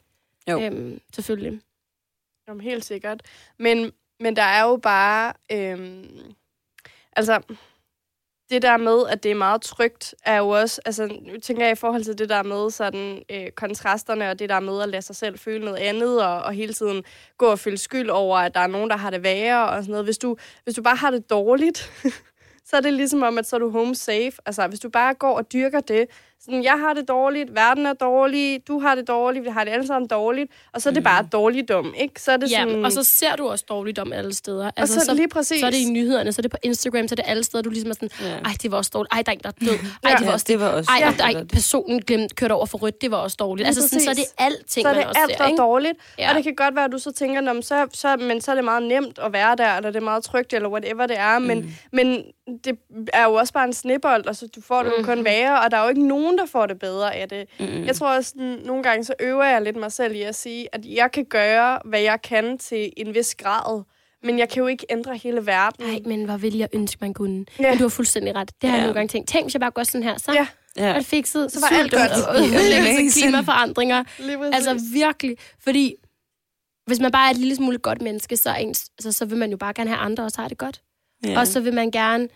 [0.50, 0.60] Jo.
[0.60, 1.60] Øhm, selvfølgelig.
[2.48, 3.22] Jamen, helt sikkert.
[3.58, 5.32] Men, men der er jo bare...
[5.52, 6.34] Øhm,
[7.16, 7.42] altså,
[8.50, 10.80] det der med, at det er meget trygt, er jo også...
[10.84, 14.48] Altså, nu tænker jeg i forhold til det der med sådan, øh, kontrasterne, og det
[14.48, 17.04] der med at lade sig selv føle noget andet, og, og hele tiden
[17.38, 19.90] gå og føle skyld over, at der er nogen, der har det værre, og sådan
[19.90, 20.06] noget.
[20.06, 21.92] Hvis du, hvis du bare har det dårligt,
[22.68, 24.32] så er det ligesom om, at så er du home safe.
[24.46, 26.06] Altså, hvis du bare går og dyrker det,
[26.44, 29.70] sådan, jeg har det dårligt, verden er dårlig, du har det dårligt, vi har det
[29.70, 32.22] alle sammen dårligt, og så er det bare dårligdom, ikke?
[32.22, 32.84] Så er det Ja, sådan...
[32.84, 34.70] og så ser du også dårligdom alle steder.
[34.76, 35.60] Altså, og så, så lige præcis.
[35.60, 37.62] så er det i nyhederne, så er det på Instagram, så er det alle steder,
[37.62, 38.26] du ligesom er sådan, Ja.
[38.44, 39.68] ej, det var også dårligt, ej, der er en, der er død,
[40.04, 40.16] ej, Ja.
[40.16, 41.36] det var Ja, også det var også ej, dårligt.
[41.36, 43.58] ej, personen glemte, kørte over for rødt, det var også dårligt.
[43.64, 44.58] Lige Altså, sådan, så er det præcis.
[44.58, 45.94] alting, så er det man også alt, der er dårligt.
[46.18, 46.22] Ja.
[46.24, 46.28] Ja.
[46.30, 48.50] Og det kan godt være, at du så tænker, Nå, men så, så, men så
[48.50, 51.18] er det meget nemt at være der, eller det er meget trygt, eller whatever det
[51.18, 51.38] er.
[51.38, 51.70] Men, Mm.
[51.92, 52.22] men
[52.64, 52.78] det
[53.12, 55.70] er jo også bare en snibbold, og så du får det jo kun værre, og
[55.70, 57.48] der er jo ikke nogen, der får det bedre af det.
[57.60, 57.84] Mm.
[57.84, 60.68] Jeg tror også, sådan, nogle gange så øver jeg lidt mig selv i at sige,
[60.74, 63.82] at jeg kan gøre, hvad jeg kan til en vis grad,
[64.22, 65.86] men jeg kan jo ikke ændre hele verden.
[65.86, 67.44] Nej, men hvor ville jeg ønske, man kunne.
[67.58, 67.68] Ja.
[67.70, 68.50] Men du har fuldstændig ret.
[68.62, 68.86] Det har jeg Ja.
[68.86, 69.28] nogle gange tænkt.
[69.28, 70.46] Tænk, hvis jeg bare gør sådan her, så Ja.
[70.76, 70.98] er Ja.
[70.98, 71.52] det fikset.
[71.52, 72.10] Så var alt godt.
[73.10, 73.10] siden.
[73.10, 74.04] klimaforandringer.
[74.52, 75.36] Altså virkelig.
[75.60, 75.94] Fordi
[76.86, 79.38] hvis man bare er et lille smule godt menneske, så, er ens, altså, så vil
[79.38, 80.80] man jo bare gerne have andre også har det godt.
[81.26, 81.38] Ja.
[81.40, 82.28] Og så vil man gerne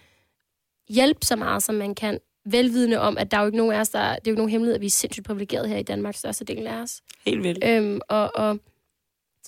[0.88, 2.18] hjælpe så meget, som man kan.
[2.44, 4.38] Velvidende om, at der er jo ikke nogen af os, der, det er jo ikke
[4.38, 7.00] nogen hemmelighed, at vi er sindssygt privilegerede her i Danmark, største del af os.
[7.26, 7.64] Helt vildt.
[7.64, 8.58] Øhm, og, og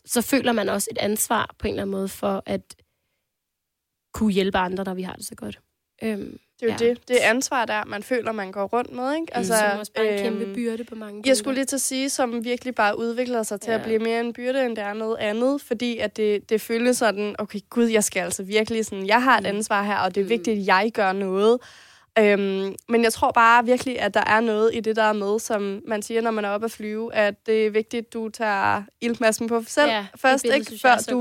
[0.04, 2.74] så føler man også et ansvar på en eller anden måde for at
[4.14, 5.60] kunne hjælpe andre, når vi har det så godt.
[6.02, 6.88] Øhm, det er jo ja.
[6.90, 7.08] det.
[7.08, 9.14] Det er ansvar, der man føler, man går rundt med.
[9.14, 9.36] Ikke?
[9.36, 11.80] altså, som også bare en øhm, kæmpe byrde på mange Jeg skulle lige til at
[11.80, 13.74] sige, som virkelig bare udvikler sig til ja.
[13.76, 13.78] Ja.
[13.80, 16.96] at blive mere en byrde, end det er noget andet, fordi at det, det føles
[16.96, 19.56] sådan, okay, gud, jeg skal altså virkelig sådan, jeg har et Mm.
[19.56, 20.28] ansvar her, og det er Mm.
[20.30, 21.58] vigtigt, at jeg gør noget.
[22.18, 25.80] Øhm, men jeg tror bare virkelig, at der er noget i det der med, som
[25.88, 28.82] man siger, når man er oppe at flyve, at det er vigtigt, at du tager
[29.00, 30.78] iltmasken på selv Ja, først, ikke?
[30.82, 31.20] før er du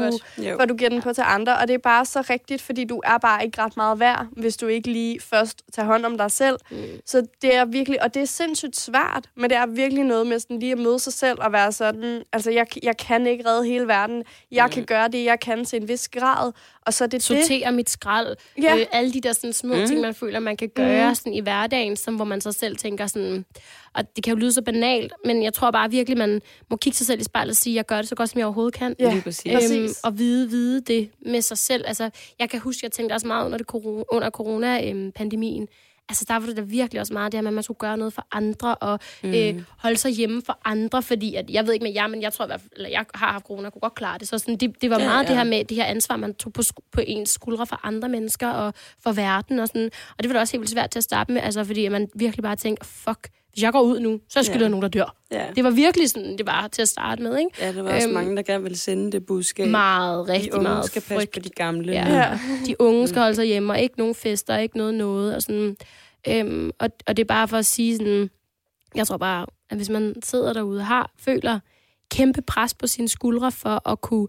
[0.57, 1.57] før du giver den på til andre.
[1.57, 4.57] Og det er bare så rigtigt, fordi du er bare ikke ret meget værd, hvis
[4.57, 6.57] du ikke lige først tager hånd om dig selv.
[6.71, 6.77] Mm.
[7.05, 10.39] Så det er virkelig, og det er sindssygt svært, men det er virkelig noget med
[10.39, 13.65] sådan lige at møde sig selv og være sådan, altså jeg, jeg kan ikke redde
[13.65, 14.23] hele verden.
[14.51, 14.71] Jeg Mm.
[14.71, 16.51] kan gøre det, jeg kan til en vis grad,
[16.85, 17.23] og så er det det.
[17.23, 18.35] sortere mit skrald.
[18.61, 18.75] Ja.
[18.77, 19.87] Øh, alle de der sådan, små Mm.
[19.87, 21.15] ting, man føler, man kan gøre Mm.
[21.15, 23.45] sådan, i hverdagen, som, hvor man så selv tænker sådan...
[23.93, 26.97] Og det kan jo lyde så banalt, men jeg tror bare virkelig, man må kigge
[26.97, 28.95] sig selv i spejlet og sige, jeg gør det så godt, som jeg overhovedet kan.
[28.99, 29.09] Ja,
[29.49, 29.79] Lige.
[29.79, 31.83] Øhm, og vide, vide det med sig selv.
[31.87, 35.67] Altså, jeg kan huske, jeg tænkte også meget under, det corona, under corona-pandemien.
[36.09, 37.97] Altså, der var det da virkelig også meget det her med, at man skulle gøre
[37.97, 39.33] noget for andre, og mm.
[39.33, 42.33] øh, holde sig hjemme for andre, fordi at, jeg ved ikke med jer, men jeg
[42.33, 44.27] tror, i hvert fald- eller jeg har haft corona, og kunne godt klare det.
[44.27, 45.27] Så sådan, det, det var Ja, meget ja.
[45.29, 46.61] det her med det her ansvar, man tog på,
[46.91, 49.59] på ens skuldre for andre mennesker og for verden.
[49.59, 49.91] Og, sådan.
[50.17, 51.91] og det var da også helt vildt svært til at starte med, altså, fordi at
[51.91, 54.63] man virkelig bare tænkte, fuck, hvis jeg går ud nu, så skylder Ja.
[54.63, 54.69] ja.
[54.69, 55.15] nogen, der dør.
[55.31, 55.45] Ja.
[55.55, 57.49] Det var virkelig sådan, det var til at starte med, ikke?
[57.59, 59.67] ja, der var også Øhm, mange, der gerne ville sende det budskab.
[59.69, 61.31] Meget, rigtig de unge meget skal passe frygt.
[61.33, 61.91] på de gamle.
[61.93, 62.13] Ja.
[62.17, 62.39] Ja.
[62.65, 65.35] De unge skal holde sig hjemme, og ikke nogen fester, ikke noget noget.
[65.35, 65.75] Og, sådan.
[66.27, 68.29] Øhm, og, og det er bare for at sige sådan,
[68.95, 71.59] jeg tror bare, at hvis man sidder derude og har, føler
[72.11, 74.27] kæmpe pres på sine skuldre for at kunne,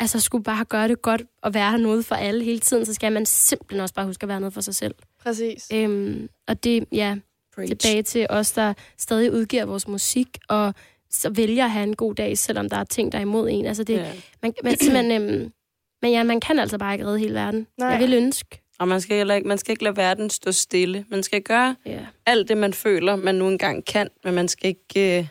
[0.00, 3.12] altså skulle bare gøre det godt og være noget for alle hele tiden, så skal
[3.12, 4.94] man simpelthen også bare huske at være noget for sig selv.
[5.22, 5.66] Præcis.
[5.72, 7.16] Øhm, og det, ja,
[7.54, 7.68] Preach.
[7.76, 10.74] tilbage til os, der stadig udgiver vores musik, og
[11.10, 13.66] så vælger at have en god dag, selvom der er ting, der er imod en.
[13.66, 14.12] Altså det, Ja.
[14.42, 15.52] man, man, simpelthen, øhm,
[16.02, 17.66] men ja, man kan altså bare ikke redde hele verden.
[17.78, 17.88] Nej.
[17.88, 18.60] Jeg vil ønske.
[18.78, 21.04] Og man skal, heller ikke, man skal ikke lade verden stå stille.
[21.08, 21.98] Man skal gøre Ja.
[22.26, 25.26] alt det, man føler, man nu engang kan, men man skal ikke øh,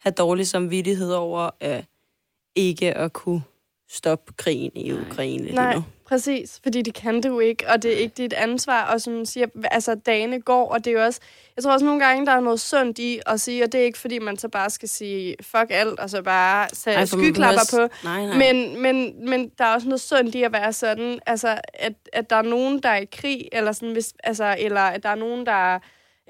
[0.00, 1.82] have dårlig samvittighed over øh,
[2.56, 3.42] ikke at kunne
[3.92, 4.92] stoppe krigen i.
[4.92, 5.84] Ukraine lige Nej, nu.
[6.08, 6.60] præcis.
[6.62, 8.82] Fordi det kan du ikke, og det er ikke dit ansvar.
[8.92, 11.20] Og som man siger, altså dagene går, og det er jo også...
[11.56, 13.84] Jeg tror også nogle gange, der er noget sundt i at sige, og det er
[13.84, 17.88] ikke fordi, man så bare skal sige fuck alt, og så bare sætte skyklapper behøver
[17.88, 17.92] på.
[17.94, 18.52] også- Nej, nej.
[18.52, 22.30] Men, men, men der er også noget sundt i at være sådan, altså, at, at
[22.30, 25.14] der er nogen, der er i krig, eller, sådan, hvis, altså, eller at der er
[25.14, 25.78] nogen, der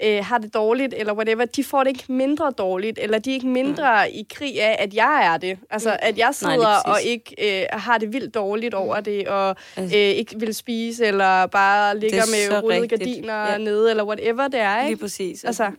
[0.04, 3.34] øh, har det dårligt, eller whatever, de får det ikke mindre dårligt, eller de er
[3.34, 4.10] ikke mindre mm.
[4.14, 5.58] i krig af, at jeg er det.
[5.70, 7.04] Altså, at jeg Nej, lige sidder præcis.
[7.06, 11.06] og ikke øh, har det vildt dårligt over det, og Altså- øh, ikke vil spise,
[11.06, 12.98] eller bare ligger er med røde rigtigt.
[13.00, 13.58] gardiner Ja.
[13.58, 15.00] nede, eller whatever det er, Lige ikke?
[15.00, 15.44] præcis.
[15.44, 15.70] Altså,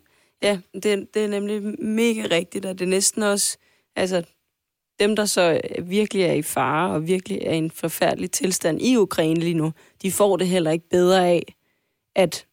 [0.43, 3.57] Ja, det, det er nemlig mega rigtigt, og det er næsten også,
[3.95, 4.23] altså
[4.99, 8.95] dem, der så virkelig er i fare og virkelig er i en forfærdelig tilstand i
[8.97, 9.71] Ukraine lige nu,
[10.01, 11.55] de får det heller ikke bedre af,
[12.15, 12.45] at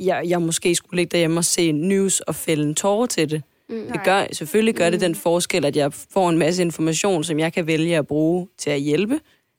[0.00, 3.42] jeg, jeg måske skulle ligge derhjemme og se news og fælde en tårer til det.
[3.68, 3.86] Mm.
[3.92, 7.52] Det gør, selvfølgelig gør det den forskel, at jeg får en masse information, som jeg
[7.52, 9.12] kan vælge at bruge til at hjælpe,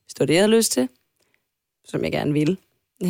[0.04, 0.88] hvis det var det, jeg havde lyst til,
[1.86, 2.58] som jeg gerne vil.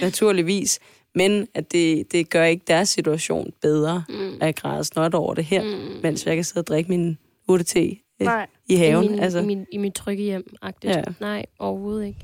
[0.00, 0.78] Naturligvis.
[1.14, 4.34] Men at det, det gør ikke deres situation bedre, Mm.
[4.40, 6.00] at jeg græder snot over det her, Mm.
[6.02, 8.46] mens jeg kan sidde og drikke min urte-te øh, Nej.
[8.68, 9.04] i haven.
[9.04, 10.88] I, min, altså, i, min, I mit trygge hjem -agtigt.
[10.88, 11.02] Ja.
[11.20, 12.18] Nej, overhovedet ikke.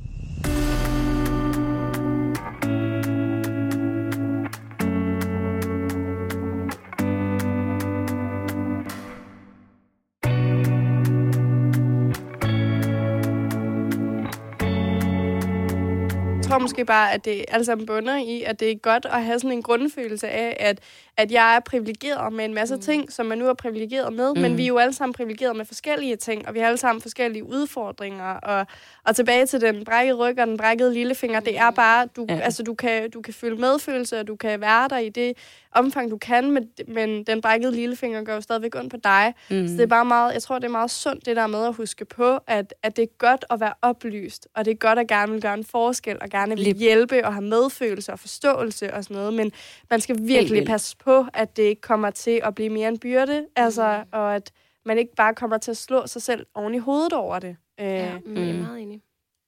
[16.56, 19.38] Tror måske bare, at det alle sammen bunder i, at det er godt at have
[19.38, 20.80] sådan en grundfølelse af, at,
[21.16, 22.80] at jeg er privilegeret med en masse mm.
[22.80, 24.40] ting, som man nu er privilegeret med, mm.
[24.40, 27.02] men vi er jo alle sammen privilegeret med forskellige ting, og vi har alle sammen
[27.02, 28.34] forskellige udfordringer.
[28.34, 28.66] Og,
[29.06, 32.38] og tilbage til den brækkede ryg og den brækkede lillefinger, det er bare, du, Ja.
[32.40, 35.32] altså, du, kan, du kan føle medfølelse, og du kan være der i det
[35.72, 39.34] omfang, du kan, men, men den brækkede lillefinger gør jo stadigvæk ondt på dig.
[39.50, 39.66] Mm.
[39.68, 41.74] Så det er bare meget, jeg tror, det er meget sundt, det der med at
[41.74, 45.06] huske på, at, at det er godt at være oplyst, og det er godt at
[45.08, 49.04] gerne vil gøre en forskel, og gerne vil hjælpe, og have medfølelse og forståelse og
[49.04, 49.52] sådan noget, men
[49.90, 53.44] man skal virkelig passe på, at det ikke kommer til at blive mere en byrde,
[53.56, 54.50] altså, og at
[54.86, 57.56] man ikke bare kommer til at slå sig selv oven i hovedet over det.
[57.80, 58.36] Øh, Ja, mm.
[58.36, 59.02] jeg er meget enig.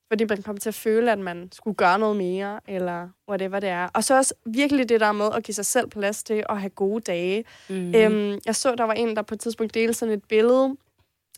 [0.07, 3.69] fordi man kommer til at føle, at man skulle gøre noget mere, eller whatever det
[3.69, 3.87] er.
[3.93, 6.69] Og så også virkelig det der med at give sig selv plads til at have
[6.69, 7.43] gode dage.
[7.69, 7.95] Mm.
[7.95, 10.75] Øhm, jeg så, der var en, der på et tidspunkt delte sådan et billede.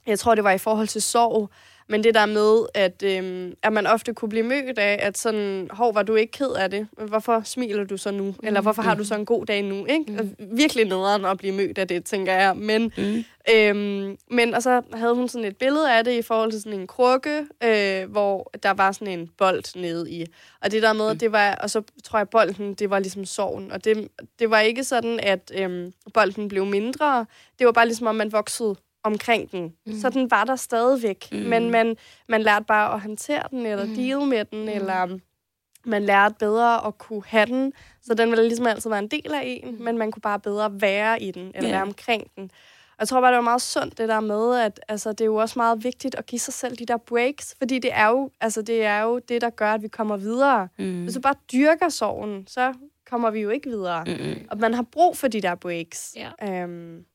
[0.08, 1.50] Jeg tror, det var i forhold til sorg.
[1.92, 5.68] Men det der med, at, øhm, at man ofte kunne blive mødt af, at sådan,
[5.72, 6.88] hov, var du ikke ked af det?
[7.08, 8.24] Hvorfor smiler du så nu?
[8.24, 8.36] Mm.
[8.44, 9.86] Eller hvorfor har du så en god dag nu?
[9.86, 10.12] Ikke?
[10.12, 10.36] Mm.
[10.58, 12.58] Virkelig nederen at blive mødt af det, tænker jeg.
[12.58, 13.24] Men, Mm.
[13.54, 16.80] Øhm, men og så havde hun sådan et billede af det i forhold til sådan
[16.80, 20.26] en krukke, øh, hvor der var sådan en bold nede i.
[20.62, 21.20] Og det der med, mm.
[21.20, 23.72] det var, og så tror jeg, bolden, det var ligesom sorgen.
[23.72, 24.08] Og det,
[24.40, 27.26] det var ikke sådan, at øhm, bolden blev mindre.
[27.60, 29.74] Det var bare ligesom, om man voksede omkring den.
[29.86, 30.00] Mm.
[30.00, 31.28] Så den var der stadigvæk.
[31.32, 31.38] Mm.
[31.38, 31.96] Men man,
[32.30, 33.96] man lærte bare at håndtere den, eller mm.
[33.96, 34.70] deal med den, mm.
[34.70, 35.18] eller
[35.86, 37.74] man lærte bedre at kunne have den.
[38.02, 40.82] Så den ville ligesom altid være en del af en, men man kunne bare bedre
[40.82, 41.72] være i den, eller yeah.
[41.72, 42.44] være omkring den.
[42.92, 45.26] Og jeg tror bare, det var meget sundt, det der med, at altså, det er
[45.26, 48.30] jo også meget vigtigt at give sig selv de der breaks, fordi det er jo,
[48.42, 50.68] altså, det, er jo det, der gør, at vi kommer videre.
[50.80, 51.04] Mm.
[51.04, 52.74] Hvis du bare dyrker sorgen, så
[53.10, 54.04] kommer vi jo ikke videre.
[54.06, 54.48] Mm-mm.
[54.52, 56.16] Og man har brug for de der breaks.
[56.16, 56.62] Ja.
[56.64, 57.06] Øhm,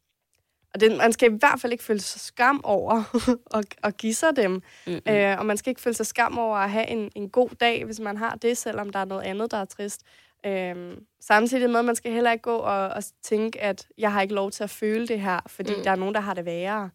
[0.76, 3.02] og det, man skal i hvert fald ikke føle sig skam over
[3.58, 4.62] at, at give sig dem.
[4.86, 5.00] Mm-mm.
[5.08, 7.84] Øh, og man skal ikke føle sig skam over at have en, en god dag,
[7.84, 10.00] hvis man har det, selvom der er noget andet, der er trist.
[10.46, 14.22] Øhm, samtidig med, at man skal heller ikke gå og, og tænke, at jeg har
[14.22, 15.78] ikke lov til at føle det her, fordi Mm.
[15.78, 15.84] mm.
[15.84, 16.90] der er nogen, der har det værre.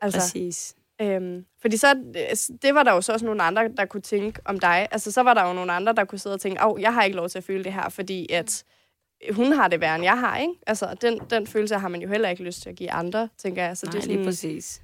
[0.00, 0.74] Altså, Præcis.
[1.02, 1.94] Øhm, fordi så,
[2.62, 4.88] det var der jo så også nogle andre, der kunne tænke om dig.
[4.90, 7.02] Altså, så var der jo nogle andre, der kunne sidde og tænke, åh, jeg har
[7.02, 8.64] ikke lov til at føle det her, fordi at
[9.32, 10.52] hun har det værre, end jeg har, ikke?
[10.66, 13.64] Altså, den, den følelse har man jo heller ikke lyst til at give andre, tænker
[13.64, 13.76] jeg.
[13.76, 14.82] Så Nej, det er lige sådan, præcis.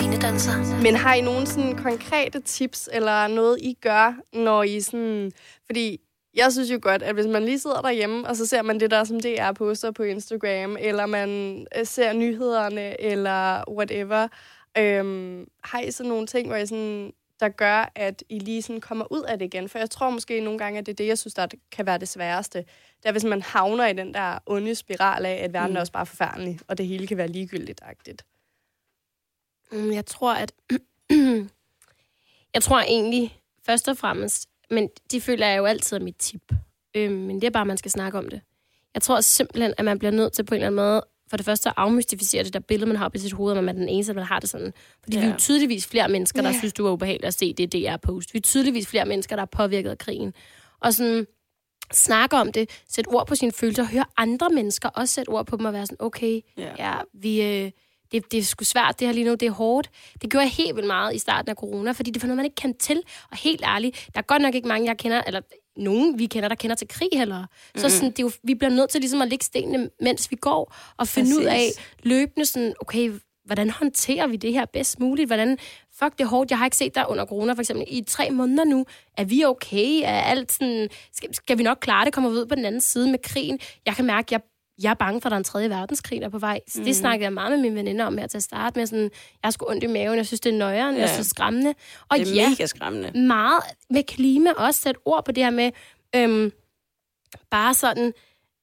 [0.00, 0.82] Linedanser.
[0.82, 5.32] Men har I nogle sådan konkrete tips, eller noget, I gør, når I sådan...
[5.66, 6.00] Fordi
[6.36, 8.90] jeg synes jo godt, at hvis man lige sidder derhjemme, og så ser man det
[8.90, 14.28] der, som det er poster på Instagram, eller man øh, ser nyhederne, eller whatever,
[14.78, 18.80] øhm, har I så nogle ting, hvor I sådan, der gør, at I lige sådan
[18.80, 19.68] kommer ud af det igen?
[19.68, 21.98] For jeg tror måske nogle gange, at det er det, jeg synes, der kan være
[21.98, 22.58] det sværeste.
[23.02, 25.76] Det er, hvis man havner i den der onde spiral af, at verden Mm.
[25.76, 28.22] er også bare forfærdelig, og det hele kan være ligegyldigt-agtigt.
[29.72, 30.52] Mm, Jeg tror, at...
[32.54, 36.52] jeg tror egentlig, først og fremmest, men de føler jeg jo altid er mit tip.
[36.94, 38.40] Øhm, men det er bare, at man skal snakke om det.
[38.94, 41.46] Jeg tror simpelthen, at man bliver nødt til på en eller anden måde, for det
[41.46, 44.14] første afmystificere det der billede, man har på sit hoved, at man er den eneste,
[44.14, 44.72] der har det sådan.
[45.02, 45.22] Fordi ja.
[45.22, 46.58] vi er jo tydeligvis flere mennesker, der Ja.
[46.58, 48.34] synes, du er ubehageligt at se det DR-post.
[48.34, 50.34] Vi er tydeligvis flere mennesker, der er påvirket af krigen.
[50.80, 51.26] Og sådan
[51.92, 55.56] snakke om det, sætte ord på sine følelser, høre andre mennesker også sætte ord på
[55.56, 56.68] dem og være sådan, okay, Ja.
[56.78, 57.70] ja, vi, øh,
[58.12, 59.90] det, det er sgu svært, det her lige nu, det er hårdt.
[60.22, 62.44] Det gjorde jeg helt vildt meget i starten af corona, fordi det var noget, man
[62.44, 63.02] ikke kendte til.
[63.30, 65.40] Og helt ærligt, der er godt nok ikke mange, jeg kender, eller
[65.76, 67.38] nogen, vi kender, der kender til krig heller.
[67.38, 67.80] Mm-hmm.
[67.80, 70.36] Så sådan, det er jo, vi bliver nødt til ligesom at lægge stenene, mens vi
[70.36, 71.80] går, og finde ud af Præcis.
[72.02, 73.12] løbende sådan, okay,
[73.44, 75.28] hvordan håndterer vi det her bedst muligt?
[75.28, 75.58] Hvordan,
[75.98, 78.30] fuck det er hårdt, jeg har ikke set dig under corona for eksempel i tre
[78.30, 78.86] måneder nu.
[79.18, 80.00] Er vi okay?
[80.04, 82.12] Er alt sådan, skal, skal vi nok klare det?
[82.12, 83.58] Kommer vi ud på den anden side med krigen?
[83.86, 84.40] Jeg kan mærke, jeg
[84.82, 86.60] jeg er bange for, at der er en tredje verdenskrig, der er på vej.
[86.66, 86.78] Mm.
[86.78, 86.84] Mhm.
[86.84, 88.86] Det snakkede jeg meget med mine veninder om her til at starte med.
[88.86, 89.10] Sådan,
[89.44, 91.00] jeg skulle ondt i maven, jeg synes, det er nøjeren, ja.
[91.00, 91.74] jeg synes, det er skræmmende.
[92.08, 93.20] Og Det er ja, mega skræmmende.
[93.26, 95.70] meget med klima også sætte ord på det her med,
[96.16, 96.52] øhm,
[97.50, 98.12] bare sådan,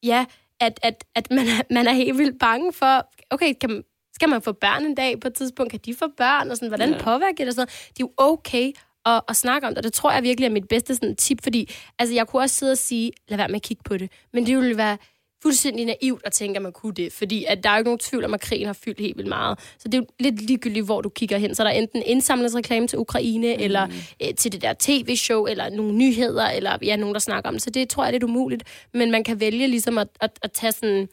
[0.03, 0.25] ja,
[0.59, 3.83] at, at, at man, er, man er helt vildt bange for, okay, kan, man-
[4.15, 5.71] skal man få børn en dag på et tidspunkt?
[5.71, 6.49] Kan de få børn?
[6.49, 6.97] Og sådan, hvordan ja.
[7.03, 7.47] påvirker det?
[7.47, 7.89] Og sådan noget?
[7.97, 8.71] Det er jo okay
[9.05, 11.43] at, at snakke om det, og det tror jeg virkelig er mit bedste sådan, tip,
[11.43, 14.11] fordi altså, jeg kunne også sidde og sige, lad være med at kigge på det,
[14.33, 14.97] men det ville være
[15.43, 17.99] fuldstændig naivt at tænke, at man kunne det, fordi at der er jo ikke nogen
[17.99, 19.59] tvivl om, at krigen har fyldt helt vildt meget.
[19.59, 21.55] Så det er jo lidt ligegyldigt, hvor du kigger hen.
[21.55, 23.63] Så er der enten indsamlingsreklame til Ukraine, mm.
[23.63, 23.87] eller
[24.23, 27.63] øh, til det der tv-show, eller nogle nyheder, eller ja, nogen, der snakker om det.
[27.63, 28.63] Så det tror jeg er lidt umuligt.
[28.93, 31.09] Men man kan vælge ligesom at, at, at tage sådan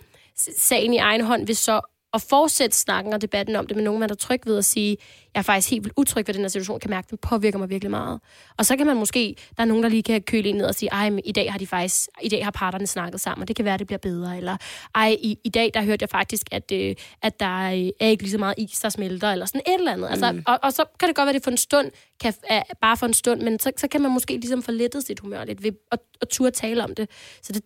[0.58, 1.80] sagen i egen hånd, hvis så
[2.14, 4.96] at fortsætte snakken og debatten om det med nogen, man er tryg ved at sige,
[5.34, 7.58] jeg er faktisk helt vildt utryg ved den her situation, kan mærke, at den påvirker
[7.58, 8.20] mig virkelig meget.
[8.58, 10.74] Og så kan man måske, der er nogen, der lige kan køle ind ned og
[10.74, 13.48] sige, ej, men i dag har de faktisk, i dag har parterne snakket sammen, og
[13.48, 14.36] det kan være, at det bliver bedre.
[14.36, 14.56] Eller,
[14.94, 18.22] ej, i, i dag, der hørte jeg faktisk, at, øh, at der øh, er ikke
[18.22, 20.08] lige så meget is, der smelter, eller sådan et eller andet.
[20.10, 20.42] Altså, Mm.
[20.46, 22.96] og, og, så kan det godt være, at det for en stund, kan, er, bare
[22.96, 25.62] for en stund, men så, så kan man måske ligesom få lettet sit humør lidt
[25.62, 27.10] ved at, at turde tale om det.
[27.42, 27.62] Så det,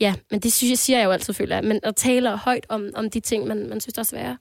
[0.00, 2.66] ja, men det synes jeg, siger jeg jo altid, føler jeg, men at tale højt
[2.68, 4.38] om, om de ting, man, man synes, der er svære.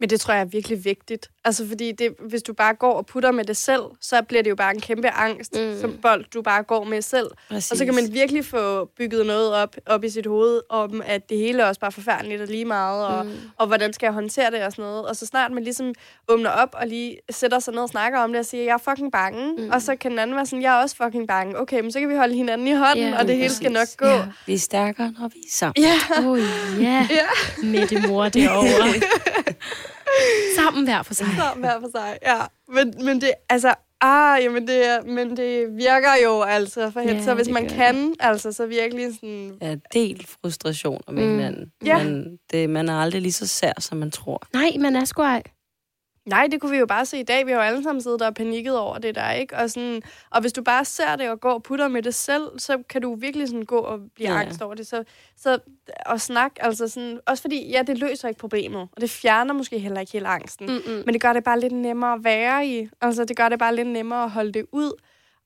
[0.00, 1.28] Men det tror jeg er virkelig vigtigt.
[1.44, 4.50] Altså, fordi det, hvis du bare går og putter med det selv, så bliver det
[4.50, 5.80] jo bare en kæmpe angst, Mm.
[5.80, 7.26] som bold, du bare går med selv.
[7.48, 7.70] Præcis.
[7.70, 11.28] Og så kan man virkelig få bygget noget op, op i sit hoved, om at
[11.28, 13.32] det hele er også bare forfærdeligt og lige meget, og, Mm.
[13.56, 15.06] og hvordan skal jeg håndtere det og sådan noget.
[15.06, 15.92] Og så snart man ligesom
[16.28, 18.90] åbner op og lige sætter sig ned og snakker om det og siger, jeg er
[18.90, 19.52] fucking bange.
[19.58, 19.70] Mm.
[19.70, 21.58] Og så kan den anden være sådan, jeg er også fucking bange.
[21.60, 23.80] Okay, men så kan vi holde hinanden i hånden, yeah, og det hele skal nok
[23.80, 23.96] præcis.
[23.96, 24.06] gå.
[24.06, 24.24] Ja.
[24.46, 25.84] Vi er stærkere, når vi er sammen.
[25.84, 26.28] Ja.
[26.28, 26.38] Oh,
[26.82, 27.06] ja.
[27.10, 27.26] Ja.
[27.62, 28.94] Med det mor derovre.
[30.56, 31.26] Sammen hver for sig.
[31.26, 32.38] Så hver for sig, ja.
[32.68, 37.18] Men, men det, altså, ah, jamen det, er- men det virker jo altså for helvede.
[37.18, 39.58] Ja, så hvis det man kan, altså, så virkelig sådan...
[39.62, 41.28] Ja, del frustrationer med Mm.
[41.28, 41.36] mm.
[41.38, 41.72] hinanden.
[41.84, 42.04] Ja.
[42.04, 44.42] Men det, man er aldrig lige så sær, som man tror.
[44.52, 45.42] Nej, man er sgu ej.
[46.26, 47.46] Nej, det kunne vi jo bare se i dag.
[47.46, 49.56] Vi har jo alle sammen siddet der og panikket over det der, ikke?
[49.56, 52.58] Og, sådan, og hvis du bare ser det og går og putter med det selv,
[52.58, 54.38] så kan du virkelig sådan gå og blive Ja.
[54.40, 54.86] angst over det.
[54.86, 55.04] Så,
[55.36, 55.58] så
[56.06, 59.78] og snak, altså sådan, også fordi, ja, det løser ikke problemet, og det fjerner måske
[59.78, 60.66] heller ikke hele angsten.
[60.66, 61.02] Mm-mm.
[61.06, 62.88] Men det gør det bare lidt nemmere at være i.
[63.00, 64.92] Altså, det gør det bare lidt nemmere at holde det ud.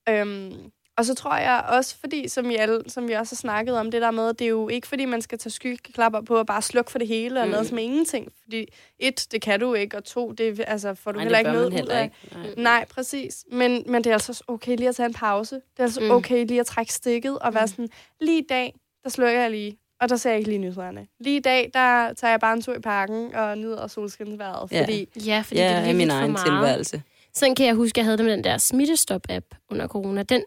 [0.08, 0.52] Øhm,
[0.98, 3.90] og så tror jeg også, fordi, som vi, alle, som vi også har snakket om,
[3.90, 6.62] det der med, det er jo ikke, fordi man skal tage skyggeklapper på og bare
[6.62, 7.52] slukke for det hele og Mm.
[7.52, 8.32] lade som ingenting.
[8.42, 8.66] Fordi
[8.98, 11.64] et, det kan du ikke, og to, det altså, får du Nej, heller ikke noget
[11.64, 12.04] man ud heller af.
[12.04, 12.16] ikke.
[12.36, 12.54] Nej.
[12.56, 13.44] Nej, præcis.
[13.52, 15.54] Men, men det er altså også okay lige at tage en pause.
[15.54, 16.06] Det er altså Mm.
[16.06, 16.12] mm.
[16.12, 17.88] okay lige at trække stikket og være sådan,
[18.20, 18.74] lige i dag,
[19.04, 19.76] der slukker jeg lige.
[20.00, 21.06] Og der ser jeg ikke lige nyhederne.
[21.20, 24.72] Lige i dag, der tager jeg bare en tur i parken og nyder solskinsværet.
[24.72, 24.80] Ja.
[24.82, 26.46] Fordi Ja, fordi Ja, det er i virkelig min for egen meget.
[26.46, 27.02] tilværelse.
[27.34, 30.22] Sådan kan jeg huske, at jeg havde det med den der Smittestop-app under corona.
[30.22, 30.44] Den,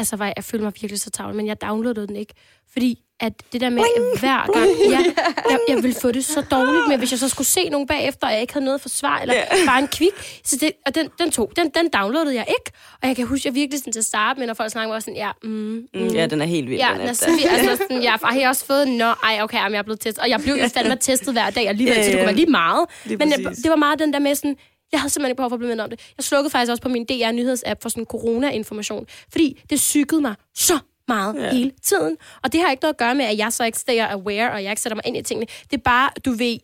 [0.00, 2.34] altså, var jeg, jeg følte mig virkelig så tavlet, men jeg downloadede den ikke.
[2.72, 3.82] Fordi at det der med
[4.20, 5.12] hver gang, ja,
[5.50, 8.26] jeg, jeg ville få det så dårligt med, hvis jeg så skulle se nogen bagefter,
[8.26, 9.44] og jeg ikke havde noget forsvar, eller Ja.
[9.66, 10.40] bare en kvik.
[10.44, 12.70] Så det, og den, den, tog, den, den downloadede jeg ikke.
[13.02, 14.92] Og jeg kan huske, at jeg virkelig sådan til at starte med, når folk snakker
[14.94, 15.50] mig, sådan, ja, mm,
[15.94, 16.78] mm, ja, den er helt vild.
[16.80, 19.78] Ja, den er sådan, altså sådan, jeg har også fået, nå, ej, okay, jamen, jeg
[19.78, 20.22] er blevet testet.
[20.22, 22.18] Og jeg blev jo fandme testet hver dag alligevel, Ja, så det ja.
[22.20, 22.86] kunne være lige meget.
[23.04, 23.62] Lige Men jeg, præcis.
[23.62, 24.56] det var meget den der med sådan,
[24.92, 26.00] jeg havde simpelthen ikke behov for at blive mindet om det.
[26.18, 30.34] Jeg slukkede faktisk også på min DR nyhedsapp for sådan corona-information, fordi det psykede mig
[30.54, 31.50] så meget Ja.
[31.52, 32.16] hele tiden.
[32.42, 34.62] Og det har ikke noget at gøre med, at jeg så ikke stay aware, og
[34.62, 35.46] jeg ikke sætter mig ind i tingene.
[35.70, 36.58] Det er bare, du ved,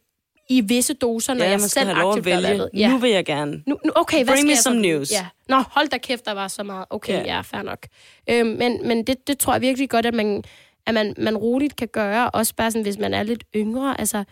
[0.51, 2.69] i visse doser, når Ja, jeg selv have lov at aktivt vælge.
[2.75, 2.89] Ja.
[2.89, 3.63] Nu vil jeg gerne.
[3.67, 4.89] Nu, nu, okay, hvad Bring skal me some vide?
[4.89, 5.13] news.
[5.13, 5.27] Ja.
[5.49, 6.85] Nå, hold da kæft, der var så meget.
[6.91, 7.19] Okay, Ja.
[7.19, 7.87] ja, ja fair nok.
[8.31, 10.45] Øhm, men men det, det tror jeg virkelig godt, at man,
[10.87, 12.31] at man, man roligt kan gøre.
[12.31, 14.01] Også bare sådan, hvis man er lidt yngre.
[14.01, 14.25] Altså,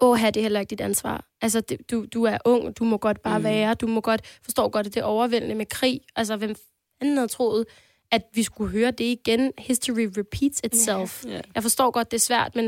[0.00, 1.24] åh, det er heller ikke dit ansvar.
[1.40, 3.44] Altså, det, du, du er ung, du må godt bare mm.
[3.44, 3.74] være.
[3.74, 6.00] Du må godt forstå godt, at det er overvældende med krig.
[6.16, 6.54] Altså, hvem
[6.98, 7.66] fanden havde troet,
[8.10, 9.52] at vi skulle høre det igen?
[9.58, 11.24] History repeats itself.
[11.24, 11.40] Ja.
[11.54, 12.66] Jeg forstår godt, det er svært, men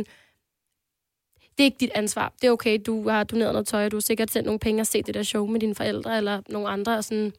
[1.59, 2.33] det er ikke dit ansvar.
[2.43, 4.83] Det er okay, du har doneret noget tøj, og du har sikkert sendt nogle penge
[4.83, 7.33] og set det der show med dine forældre eller nogle andre, og sådan,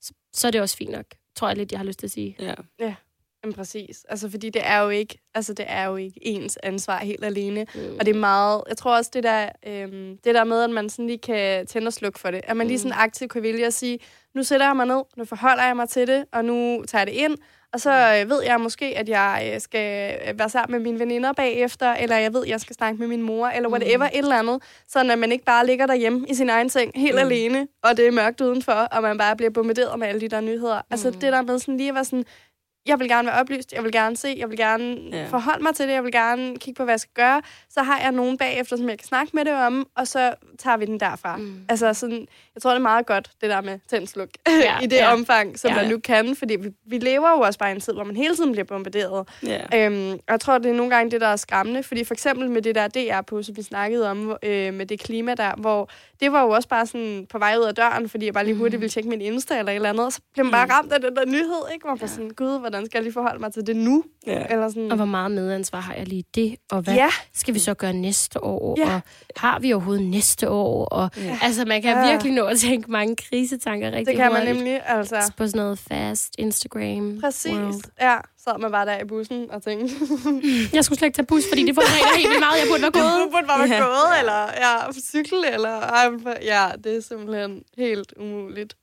[0.00, 2.10] så, så er det også fint nok, tror jeg lidt, jeg har lyst til at
[2.10, 2.36] sige.
[2.80, 2.94] Ja.
[3.44, 4.04] Jamen, præcis.
[4.08, 7.66] Altså, fordi det er jo ikke, altså, det er jo ikke ens ansvar helt alene.
[7.74, 7.96] Mm.
[8.00, 10.88] Og det er meget, jeg tror også, det der, øhm, det der med, at man
[10.90, 12.40] sådan lige kan tænde og slukke for det.
[12.44, 12.82] At man lige Mm.
[12.82, 13.98] sådan aktivt kan vælge at sige,
[14.34, 17.06] nu sætter jeg mig ned, nu forholder jeg mig til det, og nu tager jeg
[17.06, 17.36] det ind.
[17.72, 17.90] Og så
[18.22, 21.92] øh, ved jeg måske, at jeg øh, skal øh, være sammen med mine veninder bagefter,
[21.94, 24.62] eller jeg ved, at jeg skal snakke med min mor, eller whatever, et eller andet.
[24.88, 27.20] Sådan at man ikke bare ligger derhjemme i sin egen seng, helt Mm.
[27.20, 27.26] mm.
[27.26, 30.40] alene, og det er mørkt udenfor, og man bare bliver bombarderet med alle de der
[30.40, 30.80] nyheder.
[30.90, 31.14] Altså Mm.
[31.14, 32.24] det der med sådan lige at være sådan,
[32.86, 35.26] jeg vil gerne være oplyst, jeg vil gerne se, jeg vil gerne Ja.
[35.26, 37.42] forholde mig til det, jeg vil gerne kigge på, hvad jeg skal gøre.
[37.70, 40.76] Så har jeg nogen bagefter, som jeg kan snakke med det om, og så tager
[40.76, 41.36] vi den derfra.
[41.36, 41.42] Mm.
[41.44, 41.64] Mm.
[41.68, 44.96] Altså sådan, jeg tror, det er meget godt, det der med tændsluk, Ja, i det
[44.96, 45.12] ja.
[45.12, 45.76] omfang, som Ja.
[45.76, 48.16] man nu kan, fordi vi, vi lever jo også bare i en tid, hvor man
[48.16, 49.28] hele tiden bliver bombarderet.
[49.42, 49.86] Ja.
[49.86, 52.50] Øhm, og jeg tror, det er nogle gange det, der er skræmmende, fordi for eksempel
[52.50, 55.88] med det der DR på, som vi snakkede om, øh, med det klima der, hvor
[56.20, 58.56] det var jo også bare sådan på vej ud af døren, fordi jeg bare lige
[58.56, 60.92] hurtigt ville tjekke min Insta eller et eller andet, og så blev man bare ramt
[60.92, 61.82] af den der nyhed, ikke?
[61.84, 62.06] Hvor man ja.
[62.06, 64.04] sådan, gud, hvordan skal jeg lige forholde mig til det nu?
[64.26, 64.44] Ja.
[64.50, 66.56] Eller sådan, Og hvor meget medansvar har jeg lige i det?
[66.70, 68.74] Og hvad ja, skal vi så gøre næste år?
[68.78, 68.94] Ja.
[68.94, 69.00] Og
[69.36, 70.84] har vi overhovedet næste år?
[70.84, 71.38] Og, Ja.
[71.42, 72.10] Altså, man kan Ja.
[72.10, 75.32] virkelig nå at tænke mange krisetanker rigtig det kan man nemlig, altså.
[75.36, 77.18] På sådan noget fast Instagram.
[77.20, 77.52] Præcis.
[77.52, 77.82] World.
[78.00, 79.94] Ja, så sad man bare der i bussen og tænkte,
[80.76, 82.58] Jeg skulle slet ikke tage bus, fordi det forurener helt vildt meget.
[82.60, 83.24] Jeg burde være gået.
[83.26, 83.84] nu burde bare være Ja.
[83.84, 85.76] gået, eller ja, på cykel, eller
[86.42, 88.76] ja, det er simpelthen helt umuligt.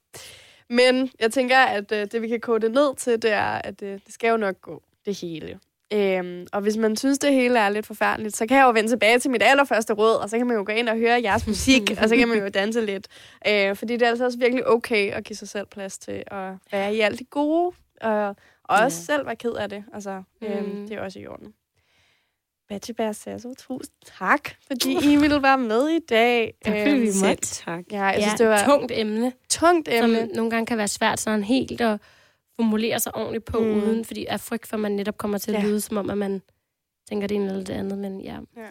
[0.70, 3.82] Men jeg tænker, at øh, det, vi kan kode det ned til, det er, at
[3.84, 5.60] øh, det skal jo nok gå, det hele.
[5.94, 8.90] Øhm, og hvis man synes, det hele er lidt forfærdeligt, så kan jeg jo vende
[8.90, 11.48] tilbage til mit allerførste råd, og så kan man jo gå ind og høre jeres
[11.54, 13.08] musik, og så kan man jo danse lidt.
[13.48, 16.52] Øh, fordi det er altså også virkelig okay at give sig selv plads til at
[16.72, 18.28] være i alt det gode, og,
[18.64, 19.84] og også selv være ked af det.
[19.94, 20.88] Altså, øhm, Mm.
[20.88, 21.54] det er også i orden.
[22.70, 26.54] Batibær Sasso, tusind tak, fordi I ville være med i dag.
[26.66, 27.48] Tak, fordi vi Selv måtte.
[27.48, 27.84] tak.
[27.92, 30.28] Ja, jeg Ja, synes, det var et tungt emne, tungt som emne.
[30.36, 32.02] nogle gange kan være svært sådan helt at
[32.56, 33.66] formulere sig ordentligt på, Mm.
[33.66, 33.74] mm.
[33.84, 35.68] uden fordi af frygt for, at man netop kommer til at Ja.
[35.68, 36.42] lyde, som om, at man
[37.10, 37.98] tænker det ene eller det andet.
[37.98, 38.70] Men ja, Ja.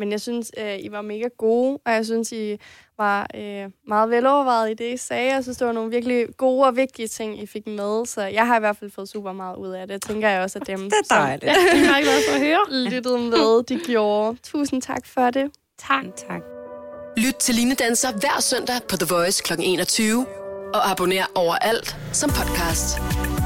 [0.00, 2.56] Men jeg synes, øh, I var mega gode, og jeg synes, I
[2.98, 5.34] var øh, meget velovervejet i det, I sagde.
[5.34, 8.06] Jeg synes, det var nogle virkelig gode og vigtige ting, I fik med.
[8.06, 9.92] Så jeg har i hvert fald fået super meget ud af det.
[9.92, 11.42] Jeg tænker jeg også, at dem, Det er dejligt.
[11.44, 12.60] det er jeg meget glad for at høre.
[12.68, 14.38] som lyttede med, de gjorde.
[14.42, 15.50] Tusind tak for det.
[15.78, 16.04] Tak.
[16.28, 16.40] Tak.
[17.16, 19.52] Lyt til Line Danser hver søndag på The Voice kl.
[19.58, 20.26] 21.
[20.74, 23.39] Og abonner overalt som podcast.